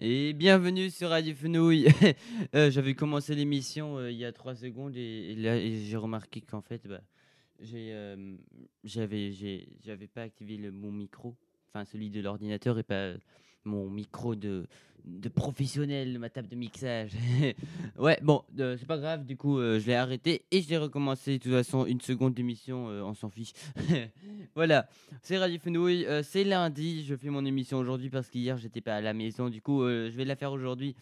Et 0.00 0.32
bienvenue 0.32 0.90
sur 0.90 1.08
Radio 1.08 1.34
Fenouille. 1.34 1.88
Euh, 2.54 2.70
J'avais 2.70 2.94
commencé 2.94 3.34
l'émission 3.34 3.98
euh, 3.98 4.12
il 4.12 4.16
y 4.16 4.24
a 4.24 4.32
trois 4.32 4.54
secondes 4.54 4.96
et, 4.96 5.34
j'ai 5.84 5.96
remarqué 5.96 6.40
qu'en 6.40 6.60
fait, 6.60 6.86
bah, 6.86 7.00
euh, 7.74 8.36
j'avais, 8.84 10.06
pas 10.14 10.22
activé 10.22 10.56
mon 10.70 10.92
micro, 10.92 11.34
enfin 11.68 11.84
celui 11.84 12.10
de 12.10 12.20
l'ordinateur 12.20 12.78
et 12.78 12.84
pas 12.84 13.14
mon 13.68 13.88
micro 13.88 14.34
de, 14.34 14.66
de 15.04 15.28
professionnel, 15.28 16.18
ma 16.18 16.28
table 16.28 16.48
de 16.48 16.56
mixage. 16.56 17.12
ouais, 17.98 18.18
bon, 18.22 18.42
euh, 18.58 18.76
c'est 18.78 18.86
pas 18.86 18.98
grave. 18.98 19.24
Du 19.24 19.36
coup, 19.36 19.58
euh, 19.58 19.78
je 19.78 19.86
l'ai 19.86 19.94
arrêté 19.94 20.44
et 20.50 20.60
je 20.62 20.68
l'ai 20.68 20.76
recommencé. 20.76 21.38
De 21.38 21.42
toute 21.42 21.52
façon, 21.52 21.86
une 21.86 22.00
seconde 22.00 22.34
d'émission, 22.34 22.88
euh, 22.88 23.02
on 23.02 23.14
s'en 23.14 23.30
fiche. 23.30 23.52
voilà. 24.54 24.88
C'est 25.22 25.38
Radio 25.38 25.58
Fenouille, 25.58 26.04
euh, 26.06 26.22
c'est 26.22 26.44
lundi, 26.44 27.04
je 27.04 27.16
fais 27.16 27.30
mon 27.30 27.44
émission 27.44 27.78
aujourd'hui 27.78 28.10
parce 28.10 28.28
qu'hier 28.28 28.58
j'étais 28.58 28.80
pas 28.80 28.96
à 28.96 29.00
la 29.00 29.14
maison, 29.14 29.48
du 29.48 29.60
coup 29.62 29.82
je 29.82 30.10
vais 30.10 30.24
la 30.24 30.36
faire 30.36 30.52
aujourd'hui. 30.52 30.94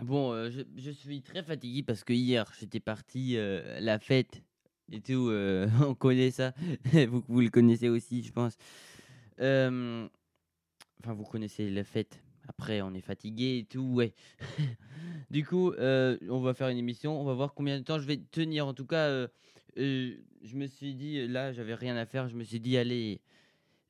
Bon, 0.00 0.50
je, 0.50 0.90
suis 0.90 1.22
très 1.22 1.42
fatigué 1.42 1.82
parce 1.82 2.02
que 2.02 2.12
hier 2.12 2.50
j'étais 2.58 2.80
parti 2.80 3.36
euh, 3.36 3.78
la 3.80 3.98
fête 3.98 4.42
et 4.90 5.00
tout, 5.00 5.30
on 5.86 5.94
connaît 5.94 6.30
ça, 6.30 6.52
vous, 7.08 7.22
vous 7.28 7.40
le 7.40 7.50
connaissez 7.50 7.88
aussi 7.88 8.22
je 8.22 8.32
pense. 8.32 8.56
Enfin 11.02 11.14
vous 11.14 11.24
connaissez 11.24 11.68
la 11.68 11.82
fête, 11.82 12.22
après 12.46 12.80
on 12.80 12.94
est 12.94 13.00
fatigué 13.00 13.58
et 13.58 13.64
tout, 13.64 13.94
ouais. 13.94 14.14
du 15.32 15.44
coup 15.44 15.72
euh, 15.72 16.16
on 16.28 16.40
va 16.40 16.54
faire 16.54 16.68
une 16.68 16.78
émission, 16.78 17.20
on 17.20 17.24
va 17.24 17.34
voir 17.34 17.54
combien 17.54 17.76
de 17.76 17.84
temps 17.84 17.98
je 17.98 18.06
vais 18.06 18.18
tenir, 18.18 18.68
en 18.68 18.74
tout 18.74 18.86
cas... 18.86 19.08
euh, 19.08 19.26
euh, 19.78 20.14
je 20.44 20.56
me 20.56 20.66
suis 20.66 20.94
dit, 20.94 21.26
là, 21.26 21.52
j'avais 21.52 21.74
rien 21.74 21.96
à 21.96 22.04
faire. 22.04 22.28
Je 22.28 22.36
me 22.36 22.44
suis 22.44 22.60
dit, 22.60 22.76
allez, 22.76 23.20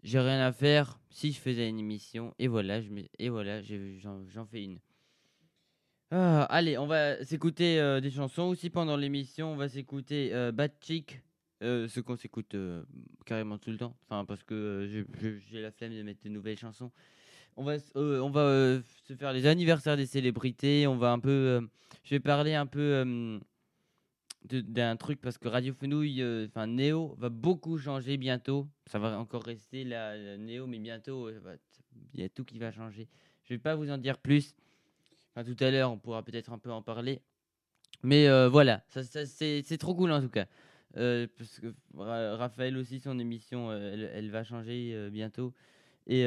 j'ai 0.02 0.20
rien 0.20 0.40
à 0.40 0.52
faire. 0.52 1.00
Si 1.10 1.32
je 1.32 1.40
faisais 1.40 1.68
une 1.68 1.80
émission, 1.80 2.34
et 2.38 2.46
voilà, 2.46 2.80
je 2.80 2.90
me, 2.90 3.02
et 3.18 3.28
voilà, 3.28 3.60
j'en 3.62 4.46
fais 4.46 4.62
une. 4.62 4.78
Ah, 6.10 6.44
allez, 6.44 6.78
on 6.78 6.86
va 6.86 7.24
s'écouter 7.24 8.00
des 8.00 8.10
chansons 8.10 8.44
aussi 8.44 8.70
pendant 8.70 8.96
l'émission. 8.96 9.52
On 9.52 9.56
va 9.56 9.68
s'écouter 9.68 10.30
Bad 10.52 10.72
Chick, 10.80 11.20
euh, 11.62 11.88
ce 11.88 12.00
qu'on 12.00 12.16
s'écoute 12.16 12.54
euh, 12.54 12.82
carrément 13.24 13.56
tout 13.56 13.70
le 13.70 13.76
temps. 13.78 13.96
Enfin, 14.04 14.24
parce 14.24 14.42
que 14.42 14.54
euh, 14.54 15.04
j'ai- 15.50 15.60
la 15.60 15.70
flemme 15.70 15.94
de 15.94 16.02
mettre 16.02 16.22
de 16.24 16.28
nouvelles 16.28 16.58
chansons. 16.58 16.90
On 17.56 17.64
va, 17.64 17.76
on 17.94 18.30
va 18.30 18.80
se 19.06 19.14
faire 19.14 19.32
les 19.32 19.46
anniversaires 19.46 19.96
des 19.96 20.06
célébrités. 20.06 20.86
On 20.86 20.96
va 20.96 21.12
un 21.12 21.18
peu, 21.18 21.68
je 22.02 22.14
vais 22.14 22.20
parler 22.20 22.54
un 22.54 22.64
peu. 22.66 23.40
d'un 24.50 24.96
truc 24.96 25.20
parce 25.20 25.36
que 25.36 25.48
Radio 25.48 25.74
Fenouille, 25.74 26.24
enfin 26.48 26.66
Néo, 26.66 27.14
va 27.18 27.28
beaucoup 27.28 27.76
changer 27.76 28.16
bientôt. 28.16 28.66
Ça 28.86 28.98
va 28.98 29.18
encore 29.18 29.44
rester 29.44 29.84
la, 29.84 30.38
Néo, 30.38 30.66
mais 30.66 30.78
bientôt, 30.78 31.28
il 32.14 32.20
y 32.20 32.24
a 32.24 32.28
tout 32.30 32.44
qui 32.44 32.58
va 32.58 32.72
changer. 32.72 33.06
Je 33.44 33.52
vais 33.52 33.58
pas 33.58 33.74
vous 33.74 33.90
en 33.90 33.98
dire 33.98 34.16
plus. 34.16 34.54
Enfin, 35.34 35.44
tout 35.44 35.62
à 35.62 35.70
l'heure, 35.70 35.92
on 35.92 35.98
pourra 35.98 36.22
peut-être 36.22 36.52
un 36.52 36.58
peu 36.58 36.72
en 36.72 36.80
parler. 36.80 37.20
Mais 38.02 38.26
voilà, 38.48 38.82
c'est 38.88 39.78
trop 39.78 39.94
cool 39.94 40.10
en 40.10 40.22
tout 40.22 40.30
cas. 40.30 40.46
Euh, 40.96 41.26
parce 41.38 41.58
que 41.60 41.74
Ra- 41.94 42.36
Raphaël 42.36 42.76
aussi, 42.76 43.00
son 43.00 43.18
émission, 43.18 43.70
euh, 43.70 44.10
elle, 44.14 44.30
va 44.30 44.44
changer 44.44 44.92
euh, 44.94 45.10
bientôt. 45.10 45.54
Et 46.06 46.24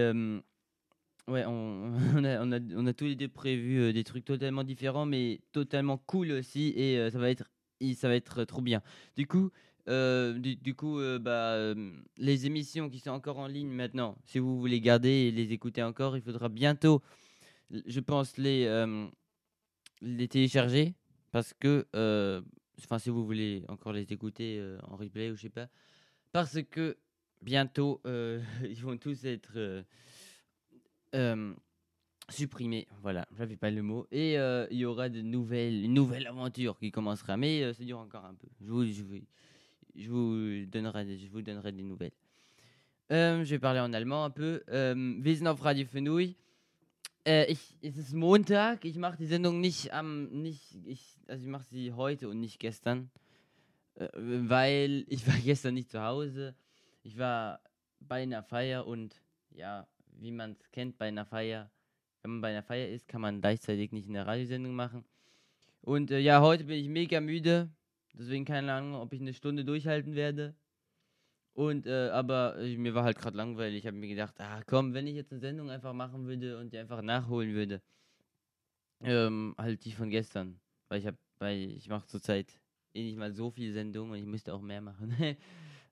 ouais, 1.27 1.45
on, 1.47 2.23
a, 2.23 2.43
on, 2.43 2.85
a, 2.87 2.93
tous 2.93 3.05
les 3.05 3.15
deux 3.15 3.27
prévu 3.27 3.93
des 3.93 4.03
trucs 4.03 4.25
totalement 4.25 4.63
différents, 4.63 5.05
mais 5.05 5.41
totalement 5.51 5.97
cool 5.97 6.31
aussi. 6.31 6.73
Et 6.75 7.09
ça 7.11 7.19
va 7.19 7.29
être 7.29 7.49
ça 7.95 8.07
va 8.07 8.15
être 8.15 8.45
trop 8.45 8.61
bien. 8.61 8.81
Du 9.17 9.27
coup, 9.27 9.51
du, 9.87 10.75
coup, 10.75 10.99
bah, 11.19 11.73
les 12.17 12.45
émissions 12.45 12.89
qui 12.89 12.99
sont 12.99 13.11
encore 13.11 13.37
en 13.37 13.47
ligne 13.47 13.69
maintenant, 13.69 14.17
si 14.25 14.39
vous 14.39 14.57
voulez 14.57 14.79
garder 14.79 15.09
et 15.09 15.31
les 15.31 15.51
écouter 15.51 15.83
encore, 15.83 16.15
il 16.15 16.23
faudra 16.23 16.47
bientôt, 16.47 17.01
je 17.69 17.99
pense, 17.99 18.37
les, 18.37 18.85
les 20.01 20.27
télécharger 20.29 20.95
parce 21.31 21.53
que, 21.53 21.85
enfin, 22.79 22.99
si 22.99 23.09
vous 23.09 23.25
voulez 23.25 23.63
encore 23.67 23.93
les 23.93 24.11
écouter 24.11 24.57
euh, 24.59 24.77
en 24.83 24.95
replay 24.95 25.31
ou 25.31 25.35
je 25.35 25.43
sais 25.43 25.49
pas, 25.49 25.67
parce 26.31 26.61
que 26.63 26.97
bientôt, 27.41 28.01
euh, 28.05 28.41
ils 28.63 28.81
vont 28.81 28.97
tous 28.97 29.25
être 29.25 29.53
euh, 29.55 29.83
euh, 31.13 31.53
supprimés. 32.29 32.87
Voilà, 33.01 33.27
j'avais 33.37 33.55
pas 33.55 33.71
le 33.71 33.81
mot. 33.81 34.07
Et 34.11 34.37
euh, 34.37 34.67
il 34.71 34.77
y 34.77 34.85
aura 34.85 35.09
de 35.09 35.21
nouvelles, 35.21 35.85
une 35.85 35.93
nouvelle 35.93 36.27
aventure 36.27 36.77
qui 36.77 36.91
commencera, 36.91 37.37
mais 37.37 37.63
euh, 37.63 37.73
ça 37.73 37.83
dure 37.83 37.99
encore 37.99 38.25
un 38.25 38.33
peu. 38.33 38.47
Je 38.61 38.71
vous, 38.71 38.85
je 39.95 40.09
vous, 40.09 40.65
donnerai, 40.65 41.17
je 41.17 41.27
vous 41.29 41.41
donnerai 41.41 41.71
des 41.71 41.83
nouvelles. 41.83 42.11
Je 43.09 43.43
vais 43.43 43.59
parler 43.59 43.79
en 43.79 43.93
allemand 43.93 44.25
un 44.25 44.31
peu. 44.31 44.63
Auf 44.67 45.61
Radio. 45.61 45.85
Äh, 47.25 47.51
ich, 47.51 47.77
es 47.81 47.97
ist 47.97 48.13
Montag. 48.13 48.85
Ich 48.85 48.97
mache 48.97 49.17
die 49.17 49.25
Sendung 49.25 49.59
nicht 49.59 49.91
am, 49.91 50.25
nicht, 50.29 50.77
ich, 50.85 51.17
also 51.27 51.43
ich 51.43 51.49
mache 51.49 51.65
sie 51.65 51.93
heute 51.93 52.29
und 52.29 52.39
nicht 52.39 52.59
gestern, 52.59 53.09
äh, 53.95 54.07
weil 54.13 55.05
ich 55.09 55.27
war 55.27 55.35
gestern 55.43 55.73
nicht 55.73 55.89
zu 55.89 56.01
Hause. 56.01 56.55
Ich 57.01 57.17
war 57.17 57.61
bei 57.99 58.23
einer 58.23 58.43
Feier 58.43 58.85
und 58.85 59.21
ja, 59.49 59.87
wie 60.19 60.31
man 60.31 60.51
es 60.51 60.71
kennt 60.71 60.97
bei 60.97 61.07
einer 61.07 61.25
Feier, 61.25 61.71
wenn 62.21 62.31
man 62.31 62.41
bei 62.41 62.49
einer 62.49 62.63
Feier 62.63 62.89
ist, 62.89 63.07
kann 63.07 63.21
man 63.21 63.41
gleichzeitig 63.41 63.91
nicht 63.91 64.07
eine 64.07 64.25
Radiosendung 64.25 64.75
machen. 64.75 65.03
Und 65.81 66.11
äh, 66.11 66.19
ja, 66.19 66.41
heute 66.41 66.65
bin 66.65 66.77
ich 66.77 66.89
mega 66.89 67.21
müde, 67.21 67.69
deswegen 68.13 68.45
keine 68.45 68.71
Ahnung, 68.73 69.01
ob 69.01 69.13
ich 69.13 69.21
eine 69.21 69.33
Stunde 69.33 69.65
durchhalten 69.65 70.15
werde. 70.15 70.55
Und 71.55 71.87
äh, 71.87 72.09
aber 72.09 72.57
äh, 72.57 72.75
mir 72.75 72.93
war 72.93 73.05
halt 73.05 73.17
gerade 73.17 73.37
langweilig. 73.37 73.79
Ich 73.79 73.87
habe 73.87 73.95
mir 73.95 74.09
gedacht, 74.09 74.35
ah 74.39 74.61
komm, 74.67 74.93
wenn 74.93 75.07
ich 75.07 75.15
jetzt 75.15 75.31
eine 75.31 75.39
Sendung 75.39 75.69
einfach 75.69 75.93
machen 75.93 76.27
würde 76.27 76.59
und 76.59 76.73
die 76.73 76.77
einfach 76.77 77.01
nachholen 77.01 77.53
würde, 77.53 77.81
ähm, 79.01 79.55
halt 79.57 79.85
die 79.85 79.93
von 79.93 80.09
gestern, 80.09 80.59
weil 80.89 80.99
ich 80.99 81.07
habe, 81.07 81.17
weil 81.39 81.71
ich 81.71 81.87
mache 81.87 82.07
zurzeit 82.07 82.59
eh 82.93 83.03
nicht 83.03 83.17
mal 83.17 83.31
so 83.31 83.49
viele 83.51 83.71
Sendungen 83.71 84.11
und 84.11 84.19
ich 84.19 84.25
müsste 84.25 84.53
auch 84.53 84.59
mehr 84.59 84.81
machen. 84.81 85.15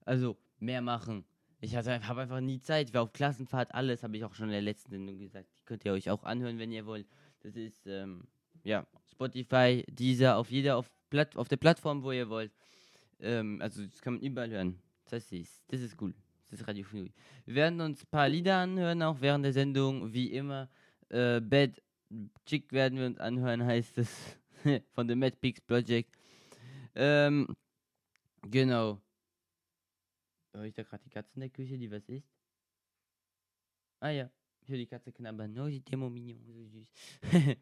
also 0.06 0.35
mehr 0.59 0.81
machen. 0.81 1.24
Ich 1.62 1.78
habe 1.78 1.91
einfach 1.94 2.41
nie 2.41 2.59
Zeit. 2.59 2.90
Ich 2.90 2.94
war 2.94 3.03
auf 3.03 3.13
Klassenfahrt, 3.13 3.74
alles 3.74 4.03
habe 4.03 4.18
ich 4.18 4.25
auch 4.25 4.34
schon 4.34 4.47
in 4.47 4.51
der 4.51 4.62
letzten 4.62 4.91
Sendung 4.91 5.18
gesagt. 5.18 5.47
Die 5.62 5.63
könnt 5.63 5.85
ihr 5.85 5.94
euch 5.94 6.09
auch 6.09 6.25
anhören, 6.25 6.59
wenn 6.59 6.74
ihr 6.74 6.85
wollt. 6.85 7.07
Das 7.40 7.56
ist 7.56 7.88
ähm, 7.88 8.28
ja 8.66 8.85
Spotify, 9.09 9.85
dieser 9.88 10.35
auf 10.35 10.51
jeder 10.51 10.75
auf 10.75 10.91
Platt, 11.09 11.38
auf 11.38 11.47
der 11.47 11.56
Plattform, 11.56 12.03
wo 12.03 12.12
ihr 12.12 12.28
wollt. 12.28 12.51
Ähm, 13.22 13.62
also 13.62 13.85
das 13.85 14.01
kann 14.01 14.16
man 14.16 14.22
überall 14.22 14.50
hören. 14.50 14.83
Das 15.13 15.31
ist, 15.31 15.63
das 15.68 15.79
ist 15.79 16.01
cool. 16.01 16.12
Das 16.50 16.59
ist 16.59 16.68
Radio 16.68 16.84
Fnui. 16.84 17.13
Wir 17.46 17.53
werden 17.53 17.79
uns 17.81 18.03
ein 18.03 18.07
paar 18.09 18.28
Lieder 18.28 18.57
anhören, 18.57 19.03
auch 19.03 19.22
während 19.22 19.46
der 19.46 19.53
Sendung, 19.53 20.12
wie 20.12 20.34
immer. 20.34 20.68
Äh, 21.09 21.40
Bad 21.40 21.79
Chick 22.47 22.72
werden 22.72 22.97
wir 22.97 23.06
uns 23.06 23.19
anhören, 23.19 23.63
heißt 23.74 23.96
es. 24.00 24.40
von 24.96 25.07
dem 25.07 25.19
Mad 25.19 25.38
Pigs 25.40 25.62
Project. 25.62 26.18
Ähm, 26.96 27.47
genau. 28.41 29.00
Höre 30.51 30.63
ich 30.63 30.74
da 30.74 30.81
gerade 30.81 31.03
die 31.03 31.12
Katze 31.12 31.35
in 31.35 31.41
der 31.41 31.50
Küche, 31.51 31.78
die 31.78 31.91
was 31.91 32.09
isst? 32.09 32.34
Ah 34.00 34.09
ja, 34.09 34.31
ich 34.62 34.69
höre 34.69 34.78
die 34.78 34.88
Katze 34.88 35.12
knabbern. 35.12 35.56
Oh, 35.59 35.68
die 35.68 35.81
Demo 35.81 36.09
Mignon, 36.09 36.44
so 36.44 36.66
süß. 36.66 36.91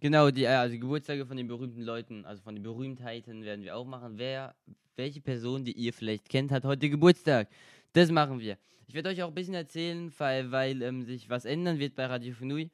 genau, 0.00 0.30
die, 0.30 0.44
äh, 0.44 0.48
also 0.48 0.78
Geburtstage 0.78 1.26
von 1.26 1.36
den 1.36 1.48
berühmten 1.48 1.82
Leuten, 1.82 2.24
also 2.24 2.42
von 2.42 2.54
den 2.54 2.62
Berühmtheiten 2.62 3.44
werden 3.44 3.64
wir 3.64 3.76
auch 3.76 3.84
machen. 3.84 4.18
Wer, 4.18 4.54
welche 4.96 5.20
Person, 5.20 5.64
die 5.64 5.72
ihr 5.72 5.92
vielleicht 5.92 6.28
kennt, 6.28 6.50
hat 6.50 6.64
heute 6.64 6.88
Geburtstag? 6.88 7.48
Das 7.92 8.10
machen 8.10 8.40
wir. 8.40 8.58
Ich 8.88 8.94
werde 8.94 9.08
euch 9.08 9.22
auch 9.22 9.28
ein 9.28 9.34
bisschen 9.34 9.54
erzählen, 9.54 10.12
weil, 10.18 10.50
weil 10.50 10.82
ähm, 10.82 11.04
sich 11.04 11.28
was 11.28 11.44
ändern 11.44 11.78
wird 11.78 11.94
bei 11.94 12.06
Radio 12.06 12.32
Fenui. 12.34 12.70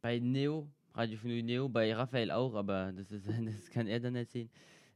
Bei 0.00 0.18
Neo, 0.18 0.68
Radio 0.94 1.18
Fenui 1.18 1.42
Neo, 1.42 1.68
bei 1.68 1.94
Raphael 1.94 2.30
auch, 2.30 2.54
aber 2.54 2.92
das, 2.92 3.10
ist, 3.10 3.26
das 3.28 3.70
kann 3.70 3.86
er 3.86 4.00
dann 4.00 4.16
erzählen. 4.16 4.50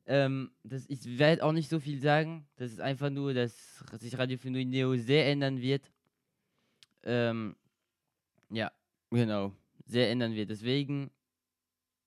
Ähm, 0.07 0.51
das, 0.63 0.85
ich 0.89 1.19
werde 1.19 1.43
auch 1.45 1.53
nicht 1.53 1.69
so 1.69 1.81
viel 1.81 2.01
sagen. 2.01 2.47
Das 2.57 2.71
ist 2.71 2.81
einfach 2.81 3.11
nur, 3.11 3.35
dass 3.35 3.85
sich 3.99 4.17
Radio 4.19 4.39
Fenui 4.39 4.65
Neo 4.65 4.97
sehr 4.97 5.27
ändern 5.29 5.61
wird. 5.61 5.91
Ähm, 7.03 7.57
ja, 8.51 8.71
genau. 9.11 9.53
Sehr 9.87 10.11
ändern 10.11 10.35
wird. 10.35 10.51
Deswegen, 10.51 11.11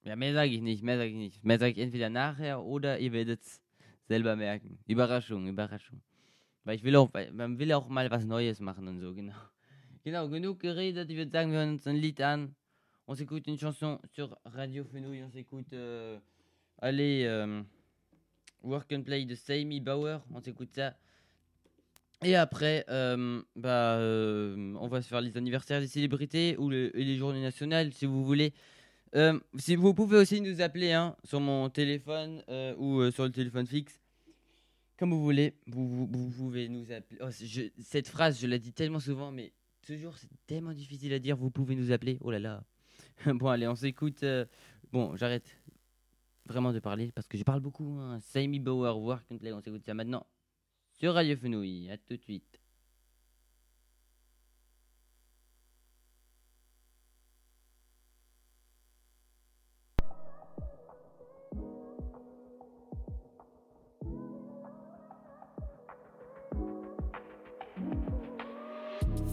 ja, 0.04 0.16
mehr 0.16 0.34
sage 0.34 0.52
ich 0.52 0.62
nicht, 0.62 0.84
mehr 0.84 0.98
sage 0.98 1.10
ich 1.10 1.16
nicht. 1.16 1.44
Mehr 1.44 1.60
sage 1.60 1.72
ich 1.72 1.78
entweder 1.80 2.10
nachher 2.10 2.64
oder 2.64 3.00
ihr 3.00 3.12
werdet 3.12 3.42
es 3.42 3.62
selber 4.08 4.36
merken. 4.36 4.80
Überraschung, 4.86 5.48
Überraschung. 5.48 6.02
Weil 6.64 6.76
ich 6.76 6.84
will 6.84 6.96
auch, 6.96 7.10
man 7.32 7.58
will 7.58 7.72
auch 7.74 7.88
mal 7.88 8.10
was 8.12 8.26
Neues 8.26 8.60
machen 8.60 8.88
und 8.88 9.00
so, 9.00 9.14
genau. 9.14 9.36
Genau, 10.06 10.30
genug 10.30 10.62
geredet. 10.62 11.10
Ich 11.10 11.18
würde 11.18 11.30
sagen, 11.30 11.52
wir 11.52 11.60
hören 11.60 11.72
uns 11.72 11.86
ein 11.86 11.98
Lied 11.98 12.22
an. 12.22 12.56
On 13.06 13.16
s'écoute 13.16 13.48
une 13.48 13.60
chanson 13.60 14.00
sur 14.06 14.38
Radio 14.46 14.86
Fenouille. 14.86 15.24
On 15.24 15.30
s'écoute, 15.30 15.74
euh, 15.74 16.18
allez, 16.78 17.26
euh, 17.26 17.62
Work 18.62 18.94
and 18.94 19.04
Play 19.04 19.26
de 19.26 19.36
Sammy 19.36 19.82
Bauer. 19.82 20.22
On 20.32 20.40
s'écoute 20.42 20.74
ça. 20.74 20.96
Et 22.22 22.36
après, 22.36 22.84
euh, 22.90 23.42
bah, 23.56 23.96
euh, 23.96 24.76
on 24.80 24.88
va 24.90 25.02
se 25.02 25.08
faire 25.08 25.22
les 25.22 25.38
anniversaires 25.38 25.80
des 25.80 25.88
célébrités 25.88 26.58
ou 26.58 26.70
les 26.70 27.16
journées 27.16 27.42
nationales, 27.42 27.94
si 27.94 28.06
vous 28.06 28.26
voulez. 28.26 28.54
Euh, 29.16 29.40
si 29.58 29.76
vous 29.76 29.94
pouvez 29.94 30.18
aussi 30.18 30.42
nous 30.42 30.62
appeler 30.62 30.92
hein, 30.92 31.16
sur 31.24 31.40
mon 31.40 31.70
téléphone 31.70 32.44
ou 32.78 33.10
sur 33.12 33.24
le 33.24 33.32
téléphone 33.32 33.66
fixe, 33.66 34.02
comme 34.98 35.12
vous 35.12 35.24
voulez. 35.24 35.56
Vous, 35.68 36.08
vous, 36.08 36.30
pouvez 36.30 36.68
nous 36.68 36.92
appeler. 36.92 37.20
Oh, 37.22 37.30
je- 37.32 37.70
cette 37.82 38.10
phrase, 38.10 38.40
je 38.42 38.48
la 38.48 38.58
dis 38.58 38.74
tellement 38.74 39.00
souvent, 39.00 39.32
mais 39.32 39.54
Ce 39.88 39.98
jour, 39.98 40.18
c'est 40.18 40.30
tellement 40.46 40.74
difficile 40.74 41.14
à 41.14 41.20
dire. 41.20 41.38
Vous 41.38 41.50
pouvez 41.50 41.76
nous 41.76 41.92
appeler. 41.94 42.18
Oh 42.20 42.32
là 42.32 42.40
là. 42.40 42.64
bon, 43.26 43.48
allez, 43.48 43.68
on 43.68 43.76
s'écoute. 43.76 44.26
Bon, 44.92 45.16
j'arrête 45.16 45.56
vraiment 46.46 46.74
de 46.74 46.80
parler 46.80 47.12
parce 47.16 47.28
que 47.28 47.38
je 47.38 47.44
parle 47.44 47.62
beaucoup. 47.62 47.98
Hein. 47.98 48.20
Sammy 48.20 48.60
Bauer, 48.60 49.22
Play. 49.40 49.54
On 49.54 49.62
s'écoute 49.62 49.86
ça 49.86 49.94
maintenant 49.94 50.26
sur 51.00 51.14
Radio 51.14 51.38
Fenouille. 51.38 51.90
À 51.92 51.98
tout 51.98 52.18
de 52.18 52.22
suite. 52.22 52.44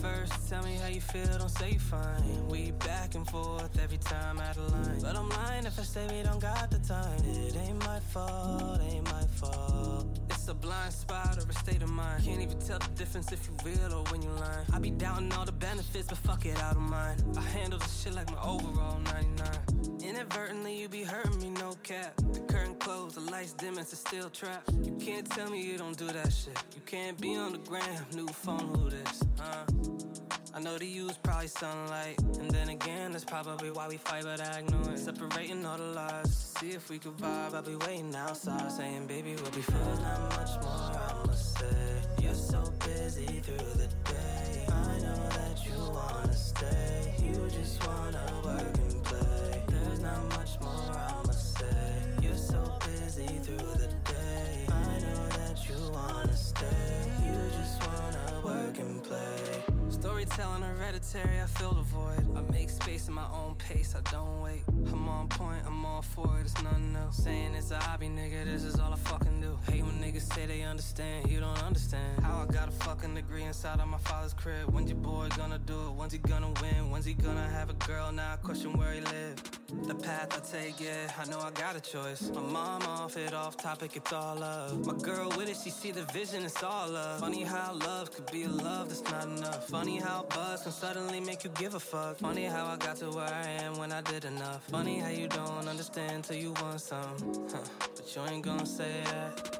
First, 0.00 0.48
tell 0.48 0.62
me 0.62 0.76
how 0.76 0.88
you 0.88 1.00
feel, 1.00 1.26
don't 1.38 1.48
say 1.48 1.72
you 1.72 1.80
fine. 1.80 2.46
We 2.48 2.70
back 2.70 3.16
and 3.16 3.28
forth 3.28 3.76
every 3.82 3.98
time 3.98 4.38
out 4.38 4.56
of 4.56 4.70
line. 4.70 5.00
But 5.00 5.16
I'm 5.16 5.28
lying 5.30 5.66
if 5.66 5.78
I 5.80 5.82
say 5.82 6.06
we 6.12 6.22
don't 6.22 6.40
got 6.40 6.70
the 6.70 6.78
time. 6.78 7.18
It 7.24 7.56
ain't 7.56 7.78
my 7.84 7.98
fault, 8.12 8.80
ain't 8.82 9.04
my 9.10 9.24
fault. 9.34 10.25
A 10.48 10.54
blind 10.54 10.92
spot 10.92 11.38
or 11.38 11.50
a 11.50 11.52
state 11.54 11.82
of 11.82 11.88
mind. 11.90 12.24
Can't 12.24 12.40
even 12.40 12.60
tell 12.60 12.78
the 12.78 12.86
difference 12.94 13.32
if 13.32 13.48
you 13.48 13.56
real 13.64 13.92
or 13.92 14.04
when 14.12 14.22
you 14.22 14.28
lying. 14.28 14.64
I 14.72 14.78
be 14.78 14.90
doubting 14.90 15.32
all 15.32 15.44
the 15.44 15.50
benefits, 15.50 16.06
but 16.06 16.18
fuck 16.18 16.46
it, 16.46 16.56
I 16.62 16.72
don't 16.72 16.88
mind. 16.88 17.24
I 17.36 17.40
handle 17.40 17.80
this 17.80 18.02
shit 18.02 18.14
like 18.14 18.30
my 18.30 18.40
overall 18.40 19.00
99. 19.00 19.95
Inadvertently, 20.06 20.80
you 20.80 20.88
be 20.88 21.02
hurting 21.02 21.40
me, 21.40 21.50
no 21.50 21.74
cap. 21.82 22.14
The 22.32 22.38
curtain 22.38 22.76
closed, 22.76 23.16
the 23.16 23.28
lights 23.32 23.54
dim, 23.54 23.76
it's 23.76 23.92
a 23.92 23.96
steel 23.96 24.30
trap. 24.30 24.62
You 24.80 24.96
can't 25.04 25.28
tell 25.28 25.50
me 25.50 25.60
you 25.60 25.76
don't 25.76 25.98
do 25.98 26.06
that 26.06 26.32
shit. 26.32 26.56
You 26.76 26.80
can't 26.86 27.20
be 27.20 27.34
on 27.34 27.50
the 27.50 27.58
gram, 27.58 28.06
new 28.14 28.28
phone, 28.28 28.72
who 28.76 28.88
this? 28.88 29.24
Huh? 29.36 29.64
I 30.54 30.60
know 30.60 30.78
to 30.78 30.86
use 30.86 31.16
probably 31.24 31.48
sunlight. 31.48 32.20
And 32.38 32.48
then 32.48 32.68
again, 32.68 33.10
that's 33.10 33.24
probably 33.24 33.72
why 33.72 33.88
we 33.88 33.96
fight, 33.96 34.22
but 34.22 34.40
I 34.40 34.60
ignore 34.60 34.92
it. 34.92 35.00
Separating 35.00 35.66
all 35.66 35.76
the 35.76 35.82
lies. 35.82 36.54
See 36.60 36.70
if 36.70 36.88
we 36.88 37.00
could 37.00 37.16
vibe. 37.16 37.54
I'll 37.54 37.62
be 37.62 37.74
waiting 37.74 38.14
outside, 38.14 38.70
saying, 38.70 39.08
baby, 39.08 39.34
we'll 39.34 39.50
be 39.50 39.60
fine. 39.60 40.02
Not 40.02 40.20
much 40.30 40.62
more 40.62 40.72
I 40.72 41.22
must 41.26 41.58
say. 41.58 42.02
You're 42.22 42.32
so 42.32 42.62
busy 42.86 43.26
through 43.26 43.74
the 43.74 43.88
day. 44.04 44.66
I 44.68 44.98
know 45.00 45.28
that 45.30 45.66
you 45.66 45.78
wanna 45.90 46.32
stay. 46.32 47.14
You 47.18 47.50
just 47.50 47.84
wanna 47.84 48.40
work 48.44 48.85
much 50.46 50.60
more 50.60 50.96
I 50.96 51.12
must 51.26 51.58
say. 51.58 51.66
You're 52.22 52.36
so 52.36 52.78
busy 52.84 53.26
through 53.26 53.74
the 53.82 53.88
day. 54.04 54.66
I 54.68 54.98
know 55.00 55.28
that 55.38 55.68
you 55.68 55.90
wanna 55.92 56.36
stay. 56.36 57.10
You 57.24 57.38
just 57.58 57.82
wanna 57.86 58.40
work 58.44 58.78
and 58.78 59.02
play. 59.02 59.35
Storytelling 60.26 60.62
hereditary, 60.62 61.40
I 61.40 61.46
fill 61.46 61.72
the 61.72 61.82
void. 61.82 62.26
I 62.36 62.40
make 62.52 62.68
space 62.68 63.06
in 63.06 63.14
my 63.14 63.26
own 63.32 63.54
pace, 63.54 63.94
I 63.94 64.10
don't 64.10 64.42
wait. 64.42 64.62
I'm 64.68 65.08
on 65.08 65.28
point, 65.28 65.62
I'm 65.64 65.86
all 65.86 66.02
for 66.02 66.38
it, 66.40 66.42
it's 66.42 66.62
nothing 66.62 66.96
else. 66.96 67.18
Saying 67.18 67.54
it's 67.54 67.70
a 67.70 67.76
hobby, 67.76 68.08
nigga, 68.08 68.44
this 68.44 68.64
is 68.64 68.80
all 68.80 68.92
I 68.92 68.96
fucking 68.96 69.40
do. 69.40 69.56
Hate 69.70 69.84
when 69.84 69.94
niggas 70.00 70.32
say 70.32 70.46
they 70.46 70.62
understand, 70.62 71.30
you 71.30 71.38
don't 71.38 71.62
understand. 71.62 72.24
How 72.24 72.44
I 72.48 72.52
got 72.52 72.68
a 72.68 72.72
fucking 72.72 73.14
degree 73.14 73.44
inside 73.44 73.78
of 73.78 73.86
my 73.86 73.98
father's 73.98 74.34
crib. 74.34 74.72
When's 74.72 74.90
your 74.90 74.98
boy 74.98 75.28
gonna 75.36 75.60
do 75.60 75.74
it? 75.74 75.92
When's 75.92 76.12
he 76.12 76.18
gonna 76.18 76.52
win? 76.60 76.90
When's 76.90 77.04
he 77.04 77.14
gonna 77.14 77.48
have 77.48 77.70
a 77.70 77.74
girl? 77.86 78.10
Now 78.10 78.32
I 78.32 78.36
question 78.36 78.76
where 78.76 78.92
he 78.92 79.00
live. 79.02 79.36
The 79.86 79.94
path 79.94 80.36
I 80.36 80.58
take, 80.58 80.80
yeah, 80.80 81.10
I 81.18 81.24
know 81.26 81.38
I 81.38 81.50
got 81.50 81.76
a 81.76 81.80
choice. 81.80 82.30
My 82.34 82.40
mom 82.40 82.82
off 82.82 83.16
it, 83.16 83.32
off 83.32 83.56
topic, 83.56 83.96
it's 83.96 84.12
all 84.12 84.36
love. 84.36 84.86
My 84.86 84.94
girl 84.94 85.28
with 85.36 85.48
it, 85.48 85.56
she 85.62 85.70
see 85.70 85.92
the 85.92 86.04
vision, 86.12 86.44
it's 86.44 86.62
all 86.62 86.88
love. 86.88 87.20
Funny 87.20 87.44
how 87.44 87.74
love 87.74 88.12
could 88.12 88.30
be 88.32 88.42
a 88.44 88.48
love 88.48 88.88
that's 88.88 89.04
not 89.10 89.24
enough. 89.24 89.68
Funny 89.68 89.98
how 89.98 90.15
buzz 90.22 90.62
can 90.62 90.72
suddenly 90.72 91.20
make 91.20 91.44
you 91.44 91.50
give 91.50 91.74
a 91.74 91.80
fuck. 91.80 92.16
Funny 92.18 92.44
how 92.44 92.66
I 92.66 92.76
got 92.76 92.96
to 92.96 93.10
where 93.10 93.32
I 93.32 93.48
am 93.64 93.78
when 93.78 93.92
I 93.92 94.00
did 94.02 94.24
enough. 94.24 94.62
Funny 94.70 94.98
how 94.98 95.08
you 95.08 95.28
don't 95.28 95.68
understand 95.68 96.24
till 96.24 96.36
you 96.36 96.52
want 96.62 96.80
some. 96.80 97.16
Huh. 97.52 97.58
But 97.94 98.14
you 98.14 98.22
ain't 98.30 98.44
gonna 98.44 98.66
say 98.66 99.02
that. 99.04 99.58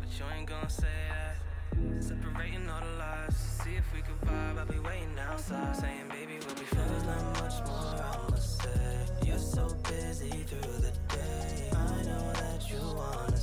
But 0.00 0.10
you 0.18 0.24
ain't 0.36 0.48
gonna 0.48 0.70
say 0.70 0.98
that. 1.10 2.02
Separating 2.02 2.68
all 2.68 2.80
the 2.80 2.98
lies. 2.98 3.36
See 3.36 3.74
if 3.76 3.94
we 3.94 4.00
could 4.02 4.20
vibe. 4.22 4.58
I'll 4.58 4.66
be 4.66 4.78
waiting 4.78 5.18
outside. 5.18 5.76
Saying, 5.76 6.08
baby, 6.08 6.38
we'll 6.44 6.54
be 6.54 6.62
fine. 6.62 6.88
There's 6.88 7.04
not 7.04 7.24
much 7.42 7.66
more 7.66 7.94
I 8.02 8.30
must 8.30 8.62
say. 8.62 9.06
You're 9.26 9.38
so 9.38 9.68
busy 9.88 10.30
through 10.30 10.80
the 10.80 10.92
day. 11.14 11.70
I 11.72 12.02
know 12.02 12.32
that 12.34 12.70
you 12.70 12.80
wanna 12.96 13.36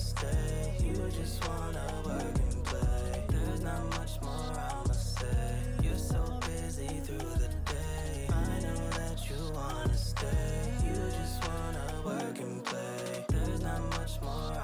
you 9.30 9.52
wanna 9.54 9.98
stay. 9.98 10.72
You 10.86 10.96
just 11.12 11.48
wanna 11.48 12.02
work 12.06 12.40
and 12.40 12.64
play. 12.64 13.26
There's 13.30 13.62
not 13.62 13.82
much 13.90 14.22
more 14.22 14.57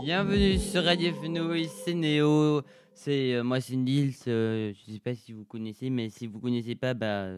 Bienvenue 0.00 0.58
sur 0.58 0.84
Radio 0.84 1.12
Fenouille, 1.12 1.68
c'est 1.68 1.94
Néo. 1.94 2.62
C'est 2.94 3.34
euh, 3.34 3.42
moi, 3.44 3.60
c'est 3.60 3.76
Nils. 3.76 4.14
euh, 4.26 4.72
je 4.74 4.92
sais 4.92 4.98
pas 4.98 5.14
si 5.14 5.32
vous 5.32 5.44
connaissez, 5.44 5.90
mais 5.90 6.08
si 6.08 6.26
vous 6.26 6.40
connaissez 6.40 6.74
pas, 6.74 6.94
bah, 6.94 7.28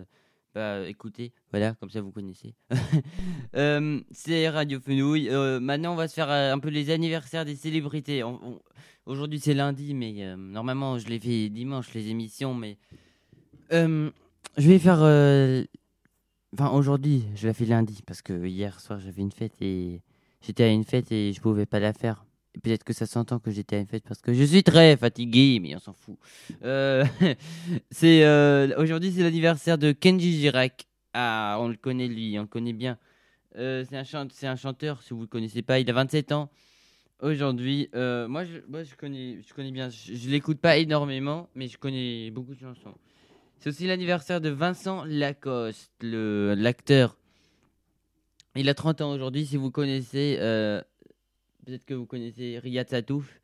bah 0.55 0.89
écoutez, 0.89 1.33
voilà, 1.51 1.75
comme 1.75 1.91
ça 1.91 2.01
vous 2.01 2.13
connaissez. 2.13 2.55
Euh, 3.57 4.01
c'est 4.11 4.49
Radio 4.49 4.81
Fenouille. 4.81 5.29
Euh, 5.31 5.61
maintenant, 5.61 5.93
on 5.93 5.97
va 5.97 6.09
se 6.09 6.15
faire 6.15 6.31
un 6.31 6.59
peu 6.59 6.69
les 6.69 6.91
anniversaires 6.91 7.45
des 7.45 7.55
célébrités. 7.55 8.23
Aujourd'hui, 9.07 9.39
c'est 9.41 9.55
lundi, 9.55 9.95
mais 9.95 10.37
normalement, 10.37 10.99
je 10.99 11.09
les 11.09 11.21
fais 11.21 11.49
dimanche 11.51 11.93
les 11.95 12.09
émissions, 12.09 12.55
mais 12.55 12.79
je 13.71 14.11
vais 14.57 14.79
faire. 14.79 15.01
Enfin, 16.53 16.71
aujourd'hui, 16.71 17.25
je 17.35 17.47
la 17.47 17.55
fais 17.55 17.65
lundi 17.65 18.03
parce 18.07 18.23
que 18.23 18.47
hier 18.47 18.81
soir, 18.81 19.01
j'avais 19.01 19.23
une 19.23 19.33
fête 19.33 19.61
et 19.61 20.03
j'étais 20.41 20.65
à 20.65 20.69
une 20.69 20.85
fête 20.85 21.11
et 21.13 21.33
je 21.33 21.41
pouvais 21.41 21.67
pas 21.67 21.81
la 21.81 21.93
faire. 21.93 22.25
Peut-être 22.63 22.85
que 22.85 22.93
ça 22.93 23.07
s'entend 23.07 23.41
que 23.41 23.51
j'étais 23.51 23.77
à 23.77 23.79
une 23.81 23.87
fête 23.87 24.05
parce 24.07 24.21
que 24.21 24.33
je 24.33 24.45
suis 24.45 24.63
très 24.63 24.97
fatigué, 24.97 25.59
mais 25.61 25.75
on 25.75 25.81
s'en 25.81 25.93
fout. 25.93 26.17
Euh, 26.63 27.05
euh, 28.05 28.75
aujourd'hui 28.79 29.13
c'est 29.13 29.23
l'anniversaire 29.23 29.77
de 29.77 29.93
Kenji 29.93 30.39
Girac. 30.41 30.87
Ah, 31.15 31.57
on 31.61 31.69
le 31.69 31.77
connaît 31.77 32.07
lui, 32.07 32.39
on 32.39 32.43
le 32.43 32.49
connaît 32.49 32.73
bien. 32.73 32.97
Euh, 33.57 33.85
c'est 33.89 33.97
un 33.97 34.05
chante, 34.05 34.33
un 34.43 34.57
chanteur. 34.57 35.03
Si 35.03 35.15
vous 35.15 35.23
le 35.23 35.27
connaissez 35.27 35.63
pas, 35.63 35.81
il 35.81 35.91
a 35.91 35.93
27 35.93 36.33
ans 36.33 36.51
aujourd'hui. 37.21 37.89
Moi, 37.93 38.45
je, 38.45 38.59
moi, 38.69 38.85
je 38.85 38.95
connais, 38.95 39.41
je 39.47 39.53
connais 39.53 39.73
bien. 39.73 39.89
Je, 39.91 40.15
je 40.15 40.31
l'écoute 40.31 40.59
pas 40.61 40.77
énormément, 40.77 41.49
mais 41.55 41.67
je 41.67 41.79
connais 41.79 42.31
beaucoup 42.31 42.55
de 42.55 42.61
chansons. 42.61 42.95
C'est 43.59 43.71
aussi 43.71 43.87
l'anniversaire 43.87 44.41
de 44.41 44.51
Vincent 44.51 45.05
Lacoste, 45.07 45.93
l'acteur. 46.03 47.17
Il 48.57 48.69
a 48.69 48.75
30 48.75 49.01
ans 49.01 49.13
aujourd'hui. 49.13 49.47
Si 49.47 49.57
vous 49.57 49.71
connaissez, 49.73 50.39
peut-être 51.65 51.85
que 51.85 51.95
vous 51.95 52.07
connaissez 52.07 52.59
Riyad 52.59 52.89
Satouf. 52.89 53.41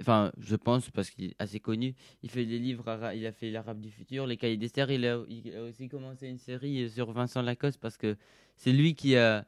Enfin, 0.00 0.32
je 0.38 0.56
pense 0.56 0.90
parce 0.90 1.10
qu'il 1.10 1.26
est 1.26 1.36
assez 1.38 1.60
connu. 1.60 1.94
Il 2.22 2.30
fait 2.30 2.46
des 2.46 2.58
livres, 2.58 2.84
il 3.14 3.26
a 3.26 3.32
fait 3.32 3.50
l'Arabe 3.50 3.80
du 3.80 3.90
futur, 3.90 4.26
les 4.26 4.36
cahiers 4.38 4.56
d'Esther. 4.56 4.90
Il 4.90 5.06
a, 5.06 5.22
il 5.28 5.54
a 5.54 5.62
aussi 5.62 5.88
commencé 5.88 6.26
une 6.26 6.38
série 6.38 6.84
euh, 6.84 6.88
sur 6.88 7.12
Vincent 7.12 7.42
Lacoste 7.42 7.78
parce 7.78 7.98
que 7.98 8.16
c'est 8.56 8.72
lui 8.72 8.94
qui 8.94 9.16
a, 9.16 9.46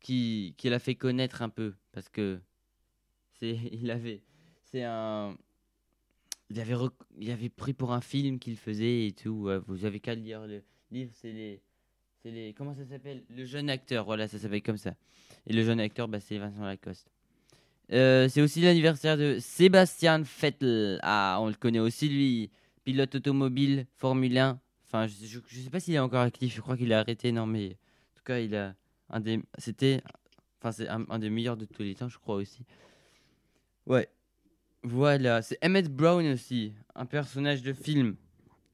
qui, 0.00 0.54
qui 0.56 0.70
l'a 0.70 0.78
fait 0.78 0.94
connaître 0.94 1.42
un 1.42 1.50
peu 1.50 1.74
parce 1.92 2.08
que 2.08 2.40
c'est, 3.38 3.58
il 3.72 3.90
avait, 3.90 4.22
c'est 4.62 4.84
un, 4.84 5.36
il 6.48 6.58
avait, 6.58 6.74
il 7.18 7.30
avait 7.30 7.50
pris 7.50 7.74
pour 7.74 7.92
un 7.92 8.00
film 8.00 8.38
qu'il 8.38 8.56
faisait 8.56 9.06
et 9.06 9.12
tout. 9.12 9.50
Vous 9.66 9.84
avez 9.84 10.00
qu'à 10.00 10.14
lire 10.14 10.46
le 10.46 10.62
livre, 10.90 11.12
c'est 11.14 11.32
les, 11.32 11.60
comment 12.56 12.74
ça 12.74 12.84
s'appelle? 12.84 13.22
Le 13.30 13.44
jeune 13.44 13.70
acteur, 13.70 14.04
voilà, 14.04 14.28
ça 14.28 14.38
s'appelle 14.38 14.62
comme 14.62 14.76
ça. 14.76 14.94
Et 15.46 15.52
le 15.52 15.64
jeune 15.64 15.80
acteur, 15.80 16.08
bah, 16.08 16.20
c'est 16.20 16.38
Vincent 16.38 16.64
Lacoste. 16.64 17.10
Euh, 17.92 18.28
c'est 18.28 18.40
aussi 18.40 18.60
l'anniversaire 18.60 19.16
de 19.16 19.38
Sébastien 19.40 20.20
Vettel. 20.20 20.98
Ah, 21.02 21.38
on 21.40 21.48
le 21.48 21.54
connaît 21.54 21.80
aussi, 21.80 22.08
lui. 22.08 22.50
Pilote 22.84 23.14
automobile, 23.14 23.86
Formule 23.96 24.36
1, 24.36 24.60
Enfin, 24.86 25.06
je, 25.06 25.38
je 25.46 25.60
sais 25.60 25.70
pas 25.70 25.80
s'il 25.80 25.94
est 25.94 25.98
encore 25.98 26.20
actif. 26.20 26.54
Je 26.54 26.60
crois 26.60 26.76
qu'il 26.76 26.92
a 26.92 27.00
arrêté. 27.00 27.32
Non, 27.32 27.46
mais 27.46 27.68
en 27.68 28.16
tout 28.16 28.24
cas, 28.24 28.40
il 28.40 28.54
a 28.54 28.74
des. 29.20 29.40
C'était. 29.56 30.02
Enfin, 30.60 30.72
c'est 30.72 30.88
un 30.88 31.18
des 31.18 31.30
meilleurs 31.30 31.56
de 31.56 31.64
tous 31.64 31.82
les 31.82 31.94
temps, 31.94 32.08
je 32.08 32.18
crois 32.18 32.36
aussi. 32.36 32.64
Ouais. 33.86 34.08
Voilà. 34.82 35.42
C'est 35.42 35.58
Emmett 35.64 35.88
Brown 35.88 36.26
aussi, 36.26 36.74
un 36.94 37.06
personnage 37.06 37.62
de 37.62 37.72
film 37.72 38.16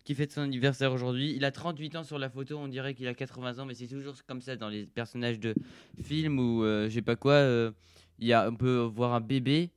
qui 0.09 0.15
fête 0.15 0.33
son 0.33 0.41
anniversaire 0.41 0.91
aujourd'hui. 0.91 1.35
Il 1.37 1.45
a 1.45 1.50
38 1.53 1.97
ans 1.97 2.03
sur 2.03 2.19
la 2.19 2.31
photo. 2.31 2.57
On 2.57 2.67
dirait 2.67 2.95
qu'il 2.95 3.07
a 3.09 3.12
80 3.12 3.59
ans, 3.59 3.67
mais 3.67 3.75
c'est 3.75 3.88
toujours 3.88 4.15
comme 4.27 4.41
ça 4.41 4.57
dans 4.57 4.71
les 4.71 4.87
personnages 4.87 5.38
de 5.38 5.55
film 6.03 6.38
ou 6.38 6.65
euh, 6.65 6.88
je 6.88 6.95
sais 6.95 7.03
pas 7.03 7.15
quoi. 7.15 7.35
euh, 7.35 7.73
y 8.19 8.33
a, 8.33 8.49
on 8.49 8.57
peut 8.57 8.79
voir 8.79 9.12
un 9.12 9.21
bébé, 9.21 9.69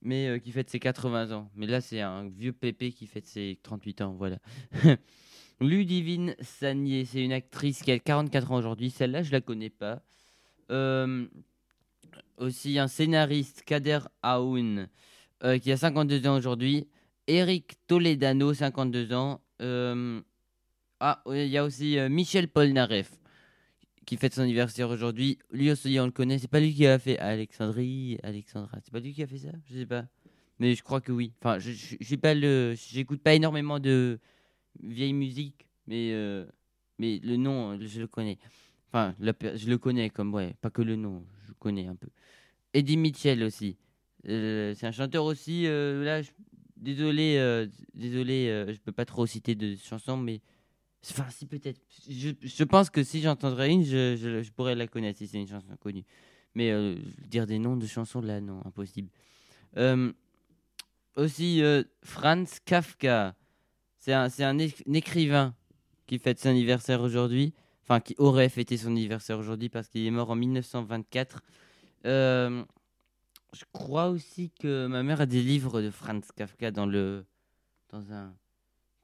mais 0.00 0.28
euh, 0.28 0.38
qui 0.38 0.50
fête 0.50 0.70
ses 0.70 0.78
80 0.78 1.30
ans. 1.32 1.50
Mais 1.54 1.66
là, 1.66 1.82
c'est 1.82 2.00
un 2.00 2.26
vieux 2.26 2.54
pépé 2.54 2.90
qui 2.90 3.06
fête 3.06 3.26
ses 3.26 3.58
38 3.62 4.00
ans. 4.00 4.14
Voilà. 4.14 4.38
Ludivine 5.60 6.34
Sagné, 6.40 7.04
c'est 7.04 7.22
une 7.22 7.34
actrice 7.34 7.82
qui 7.82 7.92
a 7.92 7.98
44 7.98 8.52
ans 8.52 8.56
aujourd'hui. 8.56 8.88
Celle-là, 8.88 9.22
je 9.24 9.30
la 9.30 9.42
connais 9.42 9.68
pas. 9.68 10.00
Euh, 10.70 11.26
aussi 12.38 12.78
un 12.78 12.88
scénariste, 12.88 13.62
Kader 13.66 13.98
Aoun, 14.22 14.88
euh, 15.44 15.58
qui 15.58 15.70
a 15.70 15.76
52 15.76 16.26
ans 16.26 16.36
aujourd'hui. 16.38 16.88
Eric 17.26 17.74
Toledano, 17.86 18.54
52 18.54 19.12
ans. 19.12 19.42
Euh, 19.60 20.20
ah, 21.00 21.22
il 21.28 21.46
y 21.48 21.58
a 21.58 21.64
aussi 21.64 21.98
euh, 21.98 22.08
Michel 22.08 22.48
Polnareff, 22.48 23.10
qui 24.06 24.16
fête 24.16 24.34
son 24.34 24.42
anniversaire 24.42 24.88
aujourd'hui. 24.90 25.38
Lui 25.50 25.70
aussi, 25.70 25.98
on 26.00 26.06
le 26.06 26.12
connaît. 26.12 26.38
C'est 26.38 26.48
pas 26.48 26.60
lui 26.60 26.74
qui 26.74 26.86
a 26.86 26.98
fait 26.98 27.18
Alexandrie, 27.18 28.18
Alexandra. 28.22 28.78
C'est 28.82 28.92
pas 28.92 29.00
lui 29.00 29.12
qui 29.12 29.22
a 29.22 29.26
fait 29.26 29.38
ça? 29.38 29.50
Je 29.68 29.74
sais 29.78 29.86
pas. 29.86 30.06
Mais 30.58 30.74
je 30.74 30.82
crois 30.82 31.00
que 31.00 31.12
oui. 31.12 31.32
Enfin, 31.40 31.58
je 31.58 31.72
je- 31.72 31.96
j'ai 32.00 32.16
pas 32.16 32.34
j'écoute 32.74 33.22
pas 33.22 33.34
énormément 33.34 33.78
de 33.78 34.18
vieille 34.82 35.12
musique, 35.12 35.68
mais 35.86 36.12
euh, 36.12 36.46
mais 36.98 37.20
le 37.22 37.36
nom, 37.36 37.78
je 37.80 38.00
le 38.00 38.06
connais. 38.06 38.38
Enfin, 38.88 39.14
je 39.20 39.68
le 39.68 39.78
connais 39.78 40.10
comme 40.10 40.32
ouais, 40.34 40.54
pas 40.62 40.70
que 40.70 40.82
le 40.82 40.96
nom, 40.96 41.24
je 41.46 41.52
connais 41.54 41.86
un 41.86 41.96
peu. 41.96 42.08
Eddie 42.74 42.96
Mitchell 42.96 43.42
aussi. 43.42 43.76
C'est 44.24 44.84
un 44.84 44.92
chanteur 44.92 45.24
aussi. 45.24 45.64
là, 45.64 46.22
je- 46.22 46.30
désolé, 46.76 47.36
euh, 47.38 47.66
désolé, 47.94 48.48
euh, 48.48 48.72
je 48.72 48.78
peux 48.78 48.92
pas 48.92 49.04
trop 49.04 49.26
citer 49.26 49.54
de 49.54 49.76
chansons, 49.76 50.16
mais 50.16 50.40
enfin 51.10 51.26
si 51.30 51.46
peut-être. 51.46 51.80
Je, 52.08 52.30
je 52.42 52.64
pense 52.64 52.90
que 52.90 53.02
si 53.02 53.20
j'entendrais 53.20 53.70
une, 53.70 53.84
je, 53.84 54.16
je, 54.16 54.50
pourrais 54.52 54.74
la 54.74 54.86
connaître 54.86 55.18
si 55.18 55.26
c'est 55.26 55.38
une 55.38 55.48
chanson 55.48 55.68
connue. 55.80 56.04
Mais 56.54 56.70
euh, 56.70 56.96
dire 57.28 57.46
des 57.46 57.58
noms 57.58 57.76
de 57.76 57.86
chansons 57.86 58.20
là, 58.20 58.40
non, 58.40 58.60
impossible. 58.64 59.10
Euh, 59.76 60.12
aussi 61.16 61.62
Franz 62.02 62.60
Kafka. 62.64 63.34
C'est 63.98 64.12
un, 64.12 64.28
un 64.40 64.58
écrivain 64.58 65.54
qui 66.06 66.18
fête 66.18 66.38
son 66.38 66.50
anniversaire 66.50 67.00
aujourd'hui. 67.00 67.54
Enfin, 67.82 68.00
qui 68.00 68.14
aurait 68.18 68.48
fêté 68.48 68.76
son 68.76 68.88
anniversaire 68.88 69.38
aujourd'hui 69.38 69.68
parce 69.68 69.88
qu'il 69.88 70.04
est 70.04 70.10
mort 70.10 70.30
en 70.30 70.34
1924. 70.34 71.40
Euh, 73.52 73.56
je 73.56 73.64
crois 73.72 74.08
aussi 74.08 74.50
que 74.50 74.86
ma 74.86 75.02
mère 75.02 75.20
a 75.20 75.26
des 75.26 75.42
livres 75.42 75.80
de 75.82 75.90
Franz 75.90 76.28
Kafka 76.36 76.70
dans 76.70 76.86
le 76.86 77.24
dans 77.90 78.12
un 78.12 78.34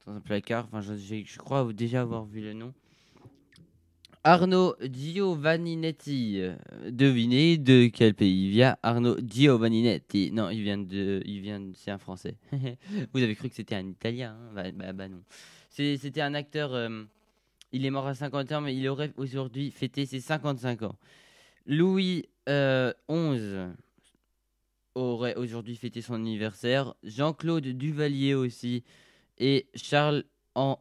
dans 0.05 0.13
un 0.13 0.21
placard. 0.21 0.65
Enfin, 0.65 0.81
je, 0.81 0.95
je 0.95 1.37
crois 1.37 1.71
déjà 1.73 2.01
avoir 2.01 2.25
vu 2.25 2.41
le 2.41 2.53
nom. 2.53 2.73
Arnaud 4.25 4.75
Giovanninetti. 4.81 6.39
Euh, 6.39 6.55
Devinez 6.89 7.57
de 7.57 7.87
quel 7.87 8.13
pays 8.13 8.45
il 8.45 8.51
vient 8.51 8.77
Arnaud 8.81 9.17
Giovanninetti. 9.19 10.31
Non, 10.31 10.49
il 10.49 10.61
vient 10.63 10.77
de, 10.77 11.21
il 11.25 11.41
vient, 11.41 11.61
c'est 11.75 11.91
un 11.91 11.97
Français. 11.97 12.37
Vous 13.13 13.21
avez 13.21 13.35
cru 13.35 13.49
que 13.49 13.55
c'était 13.55 13.75
un 13.75 13.85
Italien 13.87 14.37
hein? 14.39 14.51
Bah, 14.55 14.71
bah, 14.71 14.93
bah 14.93 15.07
non. 15.09 15.23
C'était 15.69 16.21
un 16.21 16.33
acteur. 16.35 16.73
euh, 16.73 17.03
il 17.73 17.85
est 17.85 17.89
mort 17.89 18.07
à 18.07 18.13
50 18.13 18.51
ans, 18.53 18.61
mais 18.61 18.75
il 18.75 18.87
aurait 18.87 19.11
aujourd'hui 19.17 19.71
fêté 19.71 20.05
ses 20.05 20.21
55 20.21 20.83
ans. 20.83 20.95
Louis 21.65 22.25
euh, 22.47 22.93
XI 23.09 23.73
aurait 24.95 25.35
aujourd'hui 25.35 25.75
fêté 25.75 26.01
son 26.01 26.15
anniversaire. 26.15 26.93
Jean-Claude 27.03 27.65
Duvalier 27.67 28.33
aussi. 28.33 28.83
Et 29.37 29.67
Charles, 29.75 30.23
en... 30.55 30.79